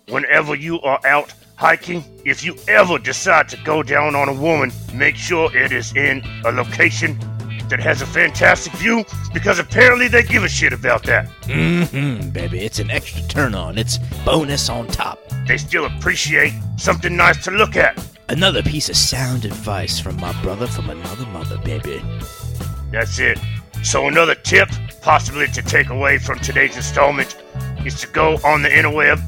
whenever 0.10 0.56
you 0.56 0.80
are 0.82 1.00
out 1.06 1.34
hiking, 1.56 2.04
if 2.26 2.44
you 2.44 2.56
ever 2.68 3.00
decide 3.00 3.48
to 3.50 3.58
go 3.64 3.82
down 3.84 4.16
on 4.16 4.28
a 4.30 4.34
woman, 4.34 4.72
make 4.94 5.16
sure 5.16 5.56
it 5.56 5.72
is 5.72 5.96
in 5.96 6.22
a 6.46 6.52
location 6.52 7.18
that 7.72 7.80
has 7.80 8.02
a 8.02 8.06
fantastic 8.06 8.74
view 8.74 9.04
because 9.34 9.58
apparently 9.58 10.08
they 10.08 10.24
give 10.24 10.44
a 10.44 10.50
shit 10.50 10.74
about 10.74 11.04
that. 11.04 11.28
Mm-hmm, 11.44 12.30
baby. 12.30 12.60
It's 12.60 12.80
an 12.80 12.92
extra 12.92 13.22
turn 13.28 13.56
on. 13.56 13.78
It's 13.78 13.98
bonus 14.24 14.70
on 14.70 14.88
top. 14.88 15.20
They 15.48 15.58
still 15.58 15.86
appreciate 15.86 16.54
something 16.78 17.16
nice 17.16 17.44
to 17.46 17.52
look 17.52 17.76
at. 17.76 17.98
Another 18.30 18.62
piece 18.62 18.90
of 18.90 18.96
sound 18.96 19.46
advice 19.46 20.00
from 20.00 20.18
my 20.18 20.40
brother 20.44 20.68
from 20.68 20.90
another 20.90 21.26
mother, 21.28 21.58
baby. 21.60 22.04
That's 22.92 23.20
it. 23.20 23.40
So, 23.84 24.08
another 24.08 24.36
tip, 24.36 24.70
possibly 25.02 25.48
to 25.48 25.62
take 25.62 25.90
away 25.90 26.18
from 26.20 26.40
today's 26.40 26.76
installment, 26.76 27.42
is 27.86 28.00
to 28.02 28.08
go 28.08 28.36
on 28.44 28.62
the 28.62 28.70
interweb 28.70 29.20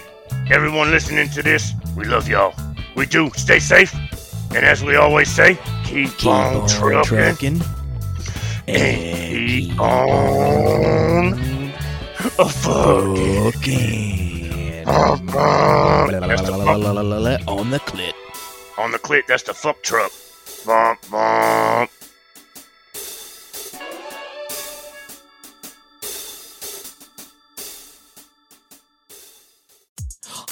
everyone 0.50 0.90
listening 0.90 1.30
to 1.30 1.42
this, 1.42 1.72
we 1.96 2.04
love 2.04 2.28
y'all. 2.28 2.52
We 2.98 3.06
do. 3.06 3.30
Stay 3.36 3.60
safe. 3.60 3.94
And 4.54 4.64
as 4.66 4.82
we 4.82 4.96
always 4.96 5.30
say, 5.30 5.56
keep, 5.84 6.10
Keep 6.18 6.26
on, 6.30 6.56
on 6.56 6.68
trucking. 6.68 7.04
trucking. 7.04 7.62
And 8.66 9.48
keep 9.48 9.80
on 9.80 11.32
a 12.38 12.44
fucking. 12.48 13.52
fucking. 13.52 14.84
The 14.84 14.92
fuck- 15.32 15.36
On 17.48 17.70
the 17.70 17.78
clit. 17.78 18.12
On 18.78 18.90
the 18.90 18.98
clit, 18.98 19.26
that's 19.28 19.44
the 19.44 19.54
fuck 19.54 19.80
truck. 19.82 20.10
Bump, 20.66 20.98
bump. 21.10 21.90